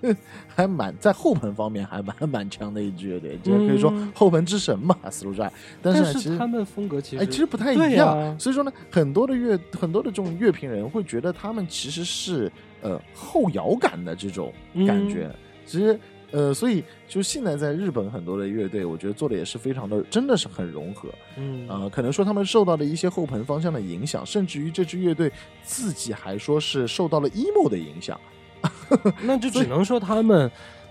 [0.46, 5.50] 还蛮在后盆方面还蛮蛮强的一支乐队，就是可以说嗯后盆之神嘛，Slow Drive。
[5.82, 8.18] 但是呢其实他们风格其实哎，其实不太一样。
[8.18, 12.50] 呀所以说呢，很多的乐很多的这种乐评人会觉得他们其实是
[12.82, 14.52] 呃后摇感的这种
[14.86, 15.30] 感觉。
[15.64, 15.98] 其实
[16.36, 21.08] 呃，所以就现在在日本很多的乐队，我觉得做的也是非常的，真的是很融合。
[21.38, 25.32] 嗯呃，可能说他们受到的一些后盆方向的影响，甚至于这支乐队
[25.62, 28.20] 自己还说是受到了 emo 的影响。
[29.24, 30.50] 那就只能说他们，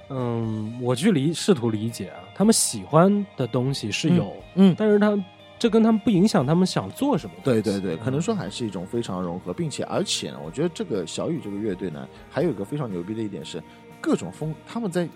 [0.10, 5.16] 嗯，我去理试图理解啊，他们喜欢的东西是有，嗯，但是他
[5.60, 7.36] 这跟他们不影响他们想做什么。
[7.44, 13.62] 对对对，可能说嗯还是一种非常融合，并且而且呢，我觉得这个小雨这个乐队呢，还有一个非常牛逼的一点是，
[14.02, 15.08] 各种风他们在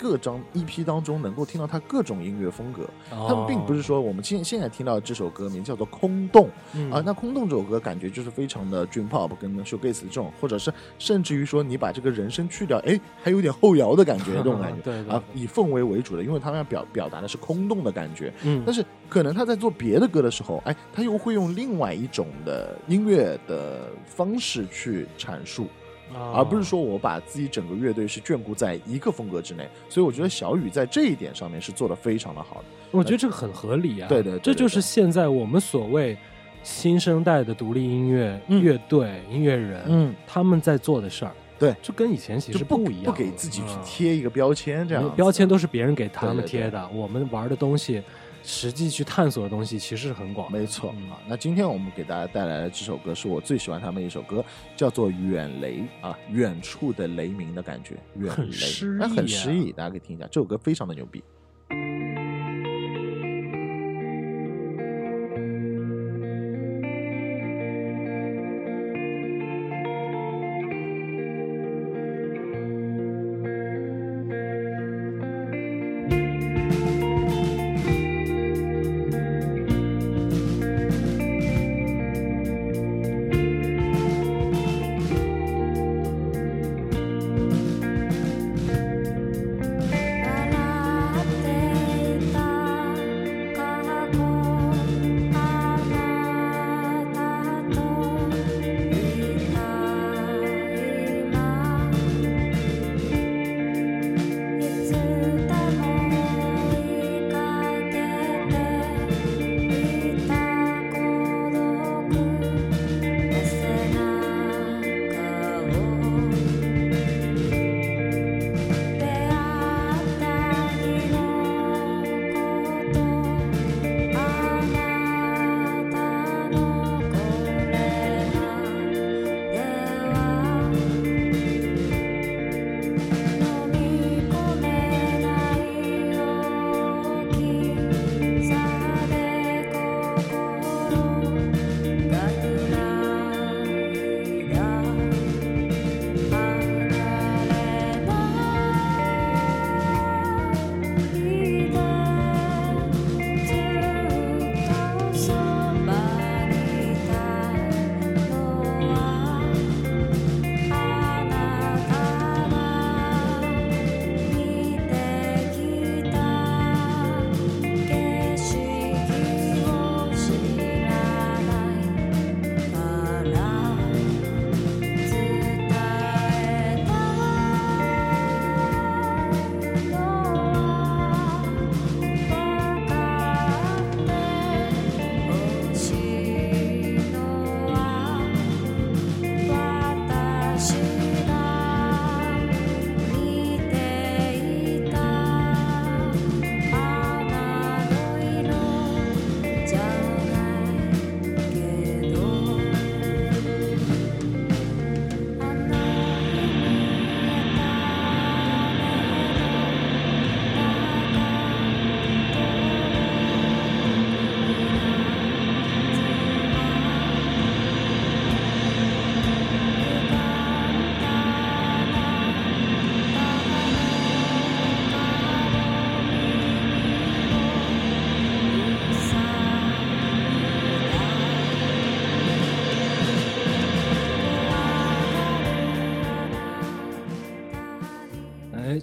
[0.00, 2.84] 各张 EP 当中能够听到他各种音乐风格。
[3.10, 3.26] 哦。
[3.28, 6.90] 他们并不是说我们现现在听到这首歌名叫做《空洞》嗯。
[6.90, 14.90] 啊，那《空洞》这首歌感觉就是非常的 dream pop 跟 shoegaze 这种，或者是甚至于说你把这个人声去掉，哎，还有点后摇的感觉， 这种感觉。
[15.12, 18.62] 啊，以氛围为主的，因为他们要表表达的是空洞的感觉，嗯。
[18.64, 25.66] 但是可能他在做别的歌的时候，哎，他又会用另外一种的音乐的方式去阐述，
[26.14, 29.68] 啊而不是说我把自己整个乐队是眷顾在一个风格之内。
[29.88, 32.64] 所以我觉得小雨在这一点上面是做的非常的好的。
[32.90, 34.08] 我觉得这个很合理啊。
[34.08, 36.16] 对对对对这就是现在我们所谓
[36.62, 41.32] 新生代的独立音乐、嗯乐队、音乐人，嗯，他们在做的事儿。
[41.58, 48.02] 对就跟以前其实就不一样，不给自己去嗯贴一个标签，这样子标签都是别人给他们对对对贴的，我们玩的东西，
[48.42, 50.50] 实际去探索的东西其实是很广。
[50.50, 51.18] 没错嗯啊。
[51.26, 54.44] 那今天我们给大家带来的这首歌是我最喜欢他们一首歌，
[54.76, 61.22] 叫做《远雷》啊，远处的雷鸣的感觉，远很雷，诗那很意啊诗意，大家可以听一下，这首歌非常的牛逼。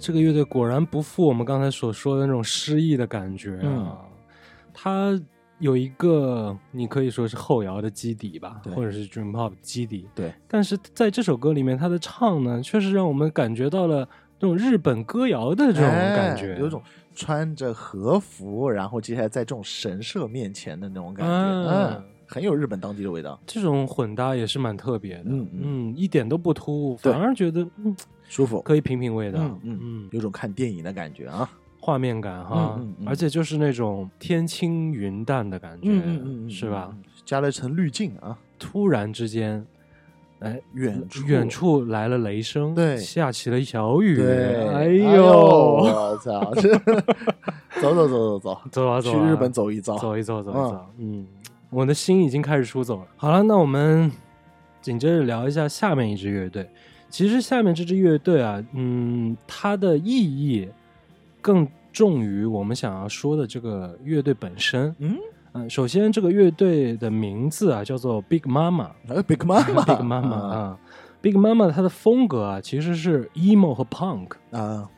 [0.08, 3.60] 这个乐队果然不负我们刚才所说的那种诗意的感觉啊。
[3.62, 3.98] 嗯。
[4.72, 5.20] 它
[5.58, 10.08] 有一个你可以说是后摇的基底吧，或者是 dream pop 基底。
[10.14, 14.08] 对，但是在这首歌里面，他的唱呢，确实让我们感觉到了
[14.40, 16.82] 那种日本歌谣的这种感觉，哎有种
[17.14, 21.96] 穿着和服，然后接下来在这种神社面前的那种感觉，啊。
[21.98, 25.24] 嗯，很有日本当地的味道，这种混搭也是蛮特别的。
[25.26, 25.60] 嗯嗯。
[25.60, 27.94] 嗯，一点都不突兀，反而觉得嗯
[28.28, 29.38] 舒服，可以品品味的。
[29.38, 31.50] 嗯嗯嗯，有种看电影的感觉啊，
[31.80, 33.08] 画面感哈，嗯嗯嗯。
[33.08, 35.90] 而且就是那种天清云淡的感觉，
[36.48, 36.94] 是吧？？
[37.24, 39.66] 加了一层滤镜啊，突然之间，
[40.40, 41.26] 哎，远处。
[41.26, 42.96] 远处来了雷声，对。
[42.96, 44.84] 下起了小雨，对，哎
[45.16, 45.86] 呦，
[47.80, 51.26] 走走走走走，走啊走啊，去日本走一遭，走一走，走一走，嗯，
[51.70, 53.06] 我的心已经开始出走了。
[53.16, 54.10] 好了，那我们
[54.80, 56.68] 紧接着聊一下下面一支乐队。
[57.08, 60.68] 其实下面这支乐队啊，嗯，它的意义
[61.40, 64.94] 更重于我们想要说的这个乐队本身。
[64.98, 65.16] 嗯，
[65.52, 68.90] 嗯，首先这个乐队的名字啊叫做 Big Mama。
[69.08, 70.78] 呃，Big Mama Big Mama 啊
[71.22, 74.32] ，Big Mama 它的风格啊其实是 emo 和 punk。
[74.50, 74.88] 啊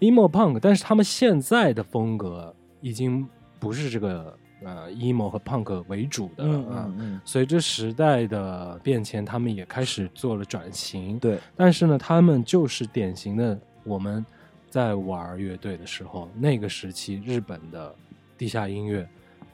[0.00, 3.26] ，emo punk，但是他们现在的风格已经
[3.58, 6.90] 不是这个呃 emo 和 punk 为主的啊。
[7.24, 11.18] 随着时代的变迁，他们也开始做了转型。
[11.18, 14.24] 对，但是呢，他们就是典型的我们
[14.68, 17.94] 在玩乐队的时候，那个时期日本的
[18.36, 19.08] 地下音乐、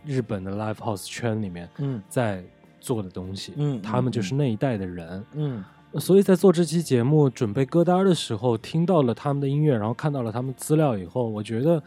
[0.04, 2.42] 日本的 live house 圈里面嗯在
[2.80, 3.52] 做的东西。
[3.56, 5.24] 嗯他们就是那一代的人。
[5.34, 5.64] 嗯
[6.00, 11.82] 所以在做这期节目准备歌单的时候，听到了他们的音乐，然后看到了他们资料以后，我觉得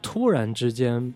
[0.00, 1.12] 突然之间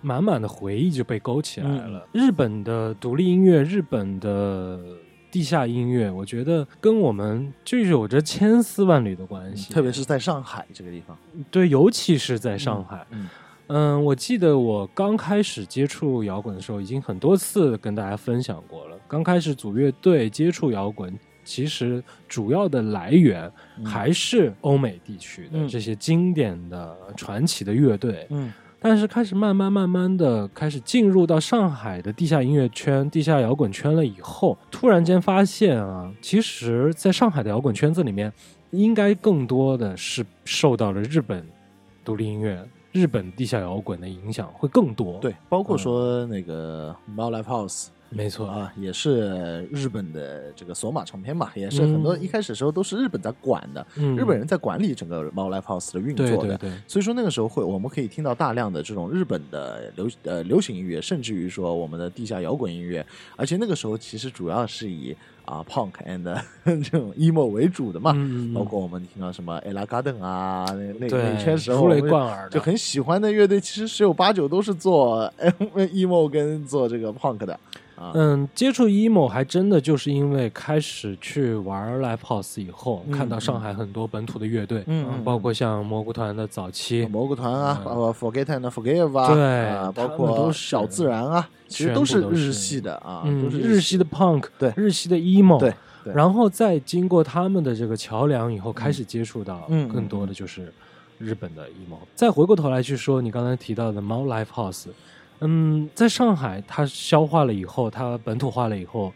[0.00, 2.06] 满满的回忆就被勾起来了。
[2.12, 4.80] 日本的独立音乐，日本的
[5.30, 11.16] 地下音乐，我觉得跟我们就有着千丝万缕的关系，特别是在上海这个地方，
[11.50, 13.06] 对，尤其是在上海。
[13.10, 13.28] 嗯
[13.72, 18.96] 嗯，我记得我刚开始接触摇滚的时候，已经很多次跟大家分享过了。
[19.06, 23.48] 刚开始组乐队接触摇滚，其实主要的来源
[23.84, 28.26] 还是欧美地区的嗯这些经典的传奇的乐队。
[28.30, 28.52] 嗯
[28.82, 38.32] 但是开始慢慢慢慢的开始进入到上海的地下音乐圈、地下摇滚圈了以后，突然间发现啊，其实在上海的摇滚圈子里面，
[38.70, 41.46] 应该更多的是受到了日本
[42.02, 56.36] 独立音乐、日本地下摇滚的影响会更多。，对，包括说那个猫来 house 没错啊，也是日本的这个索马唱片嘛，也是很多嗯一开始的时候都是日本在管的，嗯日本人在管理整个猫 Live House 的运作的。
[56.36, 63.04] 对对对，所以说那个时候会，我们可以听到大量的这种日本的流呃流行音乐，甚至于说我们的地下摇滚音乐，
[63.36, 66.24] 而且那个时候其实主要是以啊 punk and
[66.82, 68.12] 这种 emo 为主的嘛，
[68.54, 75.32] 包括我们听到什么 Ella Garden 啊，那那那一圈时候如雷我们贯耳就很喜欢的乐队，其实十有八九都是做
[75.76, 77.60] emo 跟做这个 punk 的啊。
[78.14, 94.72] 嗯，接触 emo 还真的就是因为开始去玩 live house 以后，嗯看到上海很多本土的乐队，嗯嗯包括像蘑菇团的早期，蘑菇团啊，包括，Forget and Forgive 啊，对啊，包括都是小自然啊，其实都是日系的啊，嗯，都是日系的 punk，对。
[94.76, 95.72] 日系的 emo，对
[96.02, 96.14] 对。
[96.14, 100.72] 然后再经过他们的这个桥梁以后，开始接触到嗯更多的就是
[101.18, 101.98] 日本的 emo。
[102.14, 104.86] 再回过头来去说你刚才提到的猫 live house，
[105.40, 109.12] 嗯，在上海它消化了以后，它本土化了以后。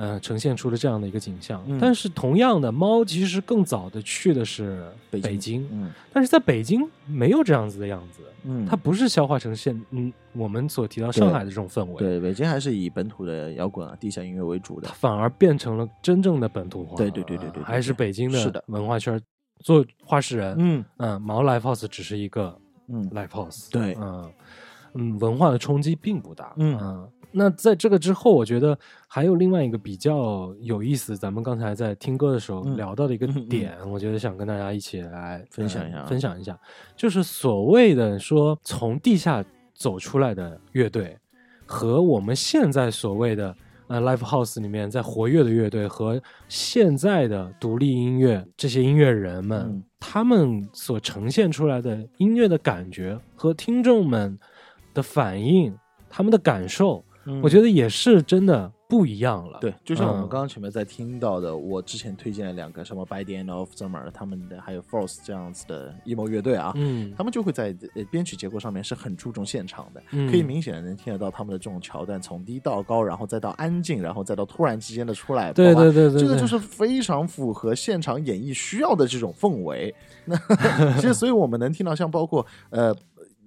[0.00, 14.94] 呃，呈现出了这样的一个景象，嗯但是同样的，猫其实更早的去的是北京北京，嗯但是在北京没有这样子的样子，嗯，它不是消化成现嗯我们所提到上海的这种氛围，对北京还是以本土的摇滚啊、地下音乐为主的它。
[14.94, 16.96] 反而变成了真正的本土化。
[16.96, 19.20] 对对对对对对还是北京是的文化圈
[19.64, 20.54] 做话事人。
[20.60, 22.56] 嗯嗯，毛 live house 只是一个
[22.86, 23.68] 嗯 live house。
[23.72, 24.30] 对嗯
[24.98, 26.52] 嗯，文化的冲击并不大。
[26.56, 27.08] 嗯。
[27.30, 28.76] 那在这个之后，我觉得
[29.06, 32.76] 还有另外一个比较有意思，咱们刚才在听歌的时候嗯。
[32.76, 35.98] 聊到的一个嗯嗯点，我觉得想跟大家一起来分享一下。
[35.98, 36.58] 呃分享一下，
[36.96, 39.44] 就是所谓的说从地下
[39.74, 41.16] 走出来的乐队，
[41.66, 43.54] 和我们现在所谓的
[43.88, 49.84] 呃 live house 里面在活跃的乐队和现在的独立音乐这些音乐人们，嗯。
[50.00, 54.38] 他们所呈现出来的音乐的感觉和听众们
[54.98, 55.72] 的反应，
[56.10, 57.04] 他们的感受，
[57.42, 59.58] 我觉得得也是真的不一样了。
[59.58, 79.94] 嗯对，就像我们嗯刚刚前面在听到的，我之前推荐了两个什么 By the End of Summer 他们的，还有 Force 这样子的 emo 乐队啊，嗯，他们就会在呃编曲结构上面是很注重现场的，嗯可以明显的能听得到他们的这种桥段从低到高，然后再到安静，然后再到突然之间的出来，对对对，对这个就是非常符合现场演绎需要的这种氛围。
[80.24, 80.34] 那
[80.96, 82.96] 其实，所以我们能听到像包括呃。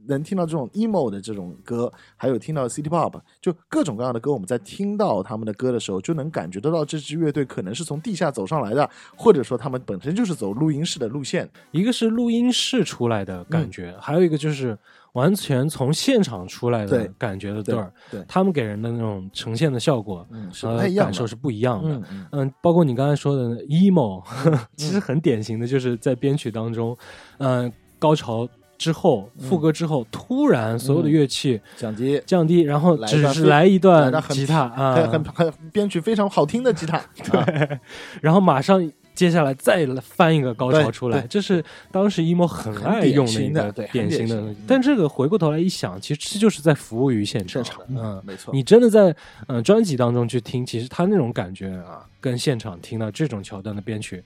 [0.07, 11.49] 能听到这种 emo 的这种歌，还有听到 city pop，就各种各样的歌，我们在听到他们的歌的时候，就能感觉得到这支乐队可能是从地下走上来的，或者说他们本身就是走录音室的路线。
[11.71, 14.77] 一个是录音室出来的感觉，还有一个就是
[15.13, 21.11] 完全从现场出来的感觉的对儿，对，他们给人的那种呈现的效果，嗯，是呃不太一样的。
[21.11, 21.89] 感受是不一样的。
[21.89, 24.23] 嗯嗯嗯，包括你刚才说的 emo，
[24.75, 26.97] 其实很典型的，就是在编曲当中，
[27.39, 28.47] 嗯、高潮
[28.81, 36.99] 之后，副歌之后，突然所有的乐器降低，降低，然后只是来一段吉他啊，很很很编曲非常好听的吉他，
[37.31, 37.79] 对，
[38.21, 47.63] 然后马上接下来再翻一个高潮出来，这是当时 emo 很很爱用的一个典型的但这个回过头来一想，其实就是在服务于现场。
[47.89, 48.19] 嗯。
[48.25, 49.15] 没错，你真的在
[49.47, 54.23] 嗯专辑当中去听，其实他那种感觉啊，跟现场听到这种桥段的编曲，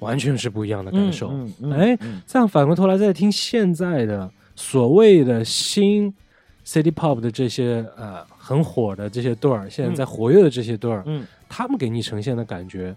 [0.00, 1.28] 完全是不一样的感受。
[1.72, 6.12] 哎嗯这样反过头来再听现在的所谓的新
[6.64, 12.94] City Pop 的这些呃很火的这些队儿，现在在活跃的这些队儿，嗯，他们给你呈现的感觉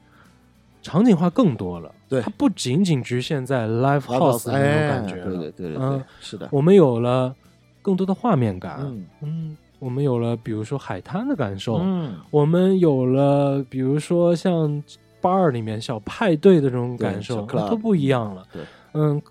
[0.81, 1.91] 场景化更多了。
[2.09, 5.23] 对它不仅仅局限在 live house 的那种感觉。
[5.23, 7.33] 对对对对对嗯，是的，我们有了
[7.81, 14.83] 更多的画面感，嗯嗯，我们有了比如说海滩的感受，嗯，我们有了比如说像
[15.21, 18.45] bar 里面小派对的这种感受，小 club 都不一样了。
[18.51, 18.61] 对，
[18.93, 19.21] 嗯，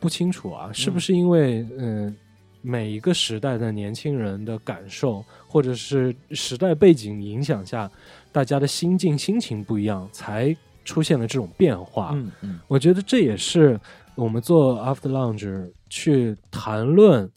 [0.00, 2.14] 不清楚啊，是不是因为嗯、
[2.60, 7.90] 每一个时代的年轻人的感受，或者是时代背景影响下，
[8.32, 12.10] 大家的心境心情不一样，才出现了这种变化。
[12.14, 13.78] 嗯嗯我觉得这也是
[14.14, 17.30] 我们做 After Lounge 去谈论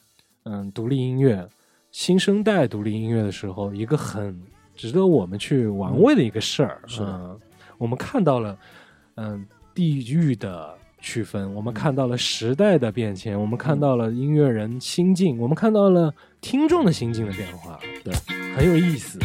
[0.44, 1.48] 嗯独立音乐、
[1.92, 4.42] 新生代独立音乐的时候，一个很
[4.76, 6.82] 值得我们去玩味的一个事儿。
[6.88, 7.40] 是的嗯
[7.78, 8.58] 我们看到了
[9.16, 17.80] 嗯地域的区分，我们看到了时代的变迁，我们看到了音乐人心境，我们看到了听众的心境的变化。
[18.04, 18.14] 对，
[18.56, 19.20] 很有意思。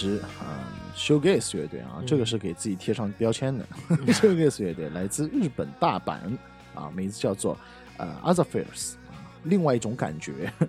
[0.00, 0.64] 支啊
[0.96, 3.66] Showgaze 乐队啊，这个是给自己贴上标签的。
[4.14, 6.18] Showgaze 乐队来自日本大阪
[6.74, 7.54] 啊，名字叫做
[7.98, 10.50] 呃 Other Fears 啊，另外一种感觉。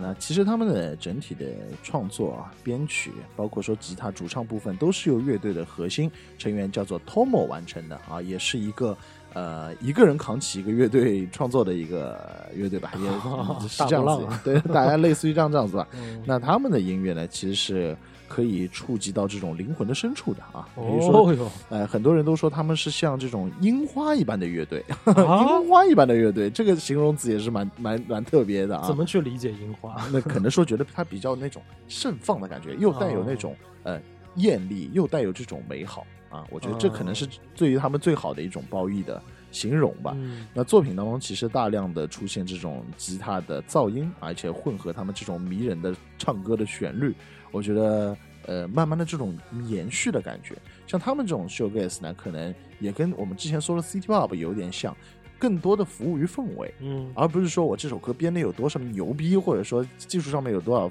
[0.00, 1.44] 那其实他们的整体的
[1.82, 8.96] 创作啊、编曲，包括说吉他主唱部分，都是由乐队的核心成员叫做 Tomo 完成的啊，也是一个
[9.34, 12.18] 呃一个人扛起一个乐队创作的一个
[12.54, 15.86] 乐队吧， 也是这样子 对，大家类似于这样这样子吧。
[15.94, 17.96] 嗯那他们的音乐呢，其实是
[18.28, 20.68] 可以触及到这种灵魂的深处的啊。
[20.74, 28.86] 比如说，呃，很多人都说他们是像这种樱花一般的乐队，啊樱花一般的乐队，这个形容词也是蛮蛮蛮特别的啊。
[28.86, 29.96] 怎么去理解樱花？
[30.12, 34.00] 那可能说觉得它比较那种盛放的感觉，又带有那种、呃
[34.36, 36.46] 艳丽，又带有这种美好啊。
[36.50, 40.12] 我觉得这可能是对于他们最好的一种褒义的形容吧。
[40.16, 47.14] 嗯那作品当中其实大量的出现这种吉他的噪音，而且混合他们这种迷人的唱歌的旋律，
[47.50, 48.16] 我觉得
[48.46, 49.36] 呃慢慢的这种
[49.66, 54.96] 延续的感觉，像他们这种 showgaze 呢，可能也跟我们之前说的 city pop 有点像，
[55.38, 60.90] 更多的服务于氛围，嗯而不是说我这首歌编的有多少牛逼，或者说技术上面有多少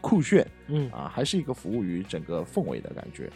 [0.00, 3.30] 酷炫嗯啊，还是一个服务于整个氛围的感觉。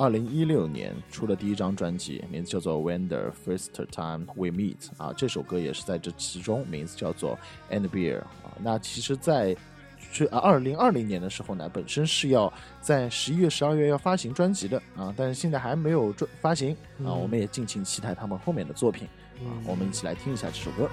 [0.00, 7.38] 二零一六年出了第一张专辑，名字叫做《When the First Time We Meet》啊，这首歌也是在这其中，名字叫做
[7.74, 8.56] 《And Beer》啊。
[8.62, 9.54] 那其实，在
[10.10, 12.50] 去啊二零二零年的时候呢，本身是要
[12.80, 19.06] 在十一月、十二月要发行专辑的啊，但是现在还没有专发行啊，嗯我们也敬请期待他们后面的作品
[19.40, 19.52] 啊。
[19.66, 20.88] 我们一起来听一下这首歌。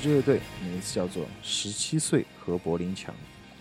[0.00, 3.14] 支乐队名字叫做十七岁和柏林墙。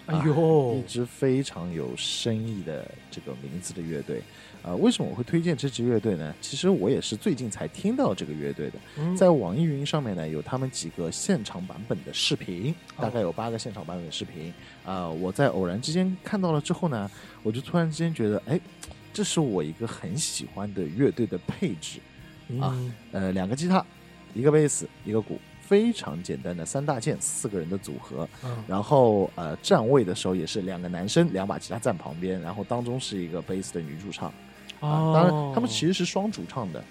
[0.07, 4.23] 哎呦一支非常有深意的这个名字的乐队。
[4.63, 6.35] 啊、为什么我会推荐这支乐队呢？
[6.41, 14.53] 其实我也是最近才听到这个乐队的，嗯在网易云上面呢有他们几个现场版本的视频，哦大概有八个现场版本的视频。
[14.83, 17.09] 啊、我在偶然之间看到了之后呢，
[17.41, 18.59] 我就突然之间觉得，哎，
[19.13, 21.99] 这是我一个很喜欢的乐队的配置。
[22.59, 23.85] 啊嗯呃，两个吉他，
[24.33, 25.39] 一个贝斯，一个鼓，
[25.69, 28.27] 非常简单的三大件，四个人的组合。
[28.43, 34.29] 嗯然后呃，站位的时候也是两个男生，两把吉他站旁边，然后当中是一个贝斯的女主唱。
[34.79, 36.83] 啊，哦，当然他们其实是双主唱的，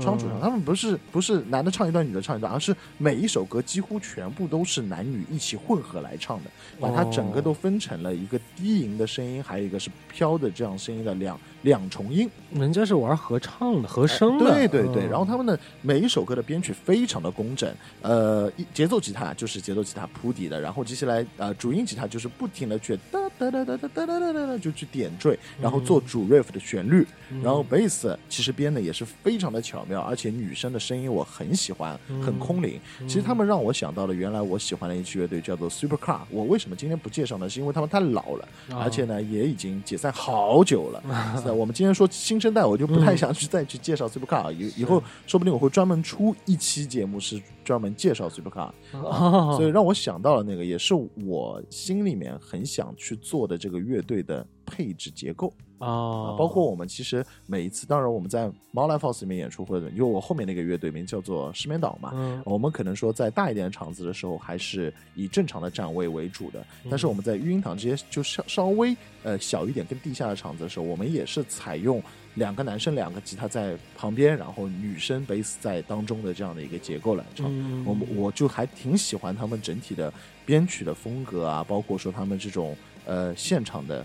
[0.00, 12.30] 双主唱，嗯他们不是不是男的唱一段，女的唱一段，而是每一首歌几乎全部都是男女一起混合来唱的，把它整个都分成了一个低吟的声音，还有一个是飘的这样声音的两两重音。
[12.52, 17.70] 人家是玩合唱的、和声的，对对对，嗯然后他们的每一首歌的编曲非常的工整，
[18.00, 32.80] 呃，一节奏吉他就是节奏吉他铺底的，然后接下来呃主音吉他就是不停的去哒哒哒哒哒哒哒哒哒哒就去点缀，然后做主 riff 的旋律，嗯然后贝斯其实编的也是非常的巧妙，而且女生的声音我很喜欢，很空灵。
[33.06, 37.50] 其实他们让我想到了原来我喜欢的一支乐队叫做 Supercar，我为什么今天不介绍呢？
[37.50, 41.02] 是因为他们太老了，啊而且呢也已经解散好久了。
[41.46, 55.52] 是我们今天说新生代，我就不太想去再去介绍 Supercar，以以后说不定我会专门出一期节目是专门介绍 Supercar，哦所以让我想到了那个，也是我心里面很想去做的这个乐队的配置结构。
[55.78, 66.60] 啊哦，包括我们其实每一次，当然我们在猫 Live House 里面演出，或者因为我后面那个乐队名叫做失眠岛嘛，嗯我们可能说在大一点的场子的时候，还是以正常的站位为主的。
[66.84, 72.02] 嗯但是我们在育婴堂这些就稍稍微呃小一点、跟地下的场子的时候，我们也是采用
[72.34, 77.46] 两个男生、两个吉他在旁边，然后女生贝斯在当中的这样的一个结构来唱。
[77.50, 80.12] 嗯我们我就还挺喜欢他们整体的
[80.44, 84.04] 编曲的风格啊，包括说他们这种呃现场的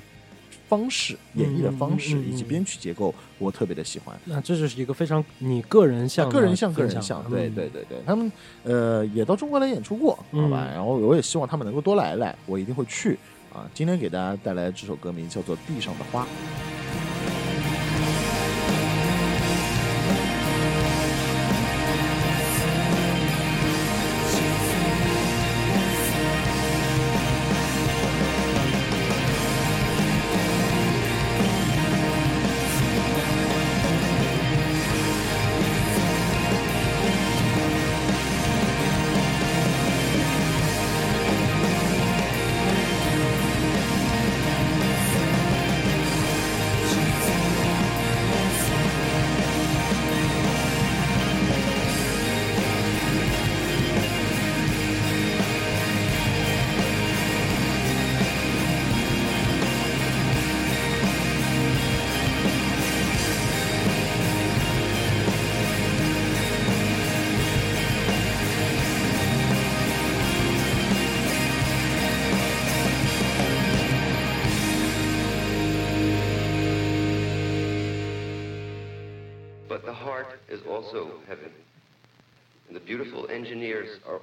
[0.72, 4.18] 方式、演绎的方式、以及编曲结构，我特别的喜欢。
[4.24, 8.32] 那这就是一个非常你个人向的个人像个人像，嗯对对对对，他们
[8.64, 10.66] 呃也到中国来演出过，好吧？
[10.70, 13.20] 嗯然后我也希望他们能够多来来，我一定会去
[13.54, 13.70] 啊。
[13.74, 16.24] 今天给大家带来这首歌名叫做《地上的花》。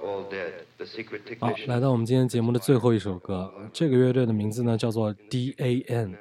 [0.01, 1.67] 好，technician.
[1.67, 6.15] 来到我们今天节目的最后一首歌，这个乐队的名字呢叫做 D.A.N，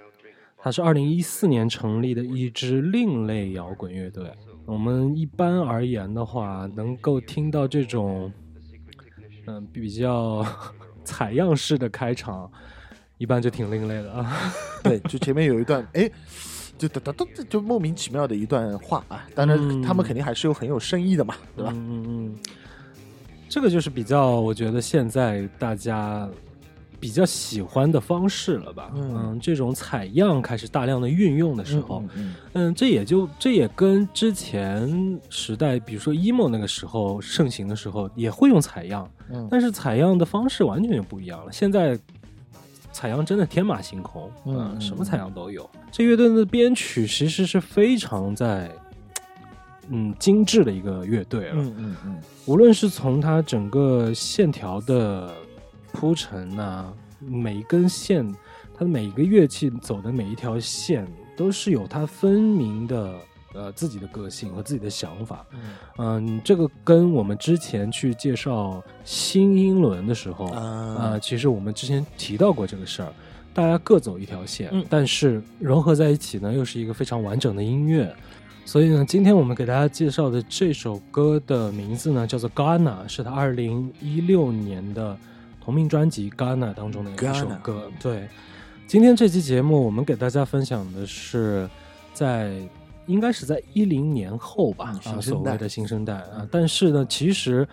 [0.56, 4.30] 它是二零一四年成立的一支另类摇滚乐队。
[4.66, 8.32] 我们一般而言的话，能够听到这种，
[9.46, 10.44] 嗯、比较
[11.04, 12.50] 采样式的开场，
[13.16, 14.52] 一般就挺另类的啊。
[14.82, 16.10] 对，就前面有一段，哎，
[16.76, 19.26] 就哒哒哒，就莫名其妙的一段话啊。
[19.34, 21.70] 当然，嗯他们肯定还是有很有深意的嘛，对吧？
[21.74, 22.38] 嗯嗯嗯，
[23.48, 26.28] 这个就是比较，我觉得现在大家
[27.00, 28.90] 比较喜欢的方式了吧。
[28.94, 41.52] 嗯这种采样开始大量的运用的时候，嗯嗯嗯，这也就这也跟之前时代，比如说 emo 那个时候盛行的时候，也会用采样，嗯但是采样的方式完全就不一样了。
[41.52, 41.98] 现在
[42.92, 45.68] 采样真的天马行空，嗯嗯，什么采样都有。
[45.90, 48.70] 这乐队的编曲其实是非常在
[49.88, 52.16] 嗯精致的一个乐队了，嗯嗯嗯
[52.48, 55.30] 无论是从它整个线条的
[55.92, 58.26] 铺陈呐、每一根线，
[58.72, 61.06] 它的每一个乐器走的每一条线，
[61.36, 63.14] 都是有它分明的
[63.52, 65.44] 呃自己的个性和自己的想法。
[65.98, 73.12] 嗯、这个跟我们之前去介绍新英伦的时候啊、啊，其实我们之前提到过这个事儿。
[73.54, 78.14] 大家各走一条线，嗯但是融合在一起呢，又是一个非常完整的音乐。
[78.68, 85.16] 所以呢，今天我们给大家介绍的这首歌的名字呢，叫做《Ghana》，是他二零一六年的
[85.58, 87.90] 同名专辑《Ghana》当中的一首歌。
[87.98, 88.28] 对，
[88.86, 91.66] 今天这期节目我们给大家分享的是
[92.12, 92.58] 在
[93.06, 96.46] 应该是在一零年后吧，啊，所谓的新生代啊。
[96.50, 97.66] 但是呢，其实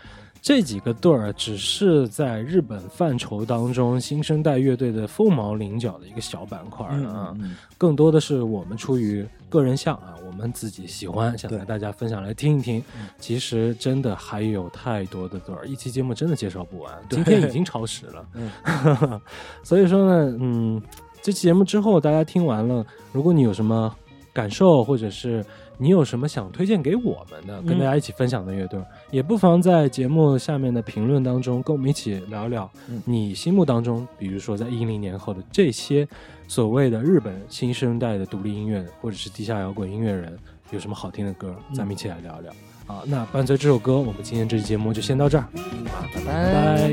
[0.45, 7.34] 这几个队儿只是在日本范畴当中新生代乐队的凤毛麟角的一个小板块儿啊。
[7.34, 12.84] 嗯嗯更多的是我们出于个人向啊，我们自己喜欢，想对和大家分享来听一听。
[13.17, 18.27] 其实真的还有太多的对儿，一期节目真的介绍不完， 今天已经超时了。
[18.35, 19.19] 嗯
[19.63, 20.80] 所以说呢，嗯，
[21.23, 23.91] 这期节目之后大家听完了，如果你有什么
[24.31, 25.43] 感受，或者是
[25.77, 28.80] 你有什么想推荐给我们的，跟大家一起分享的乐队，
[29.11, 33.02] 也不妨在节目下面的评论当中跟我们一起聊聊嗯。
[33.06, 36.07] 你心目当中，比如说在一零年后的这些
[36.47, 40.38] 所谓的日本新生代的独立音乐或者是地下摇滚音乐人
[40.72, 42.53] 有什么好听的歌，咱们一起来聊聊。
[42.88, 45.45] 好，那伴随这首歌，我们今天这期节目就先到这儿，
[45.89, 46.91] 好，拜。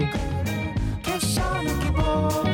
[1.04, 1.18] 拜
[2.44, 2.51] 拜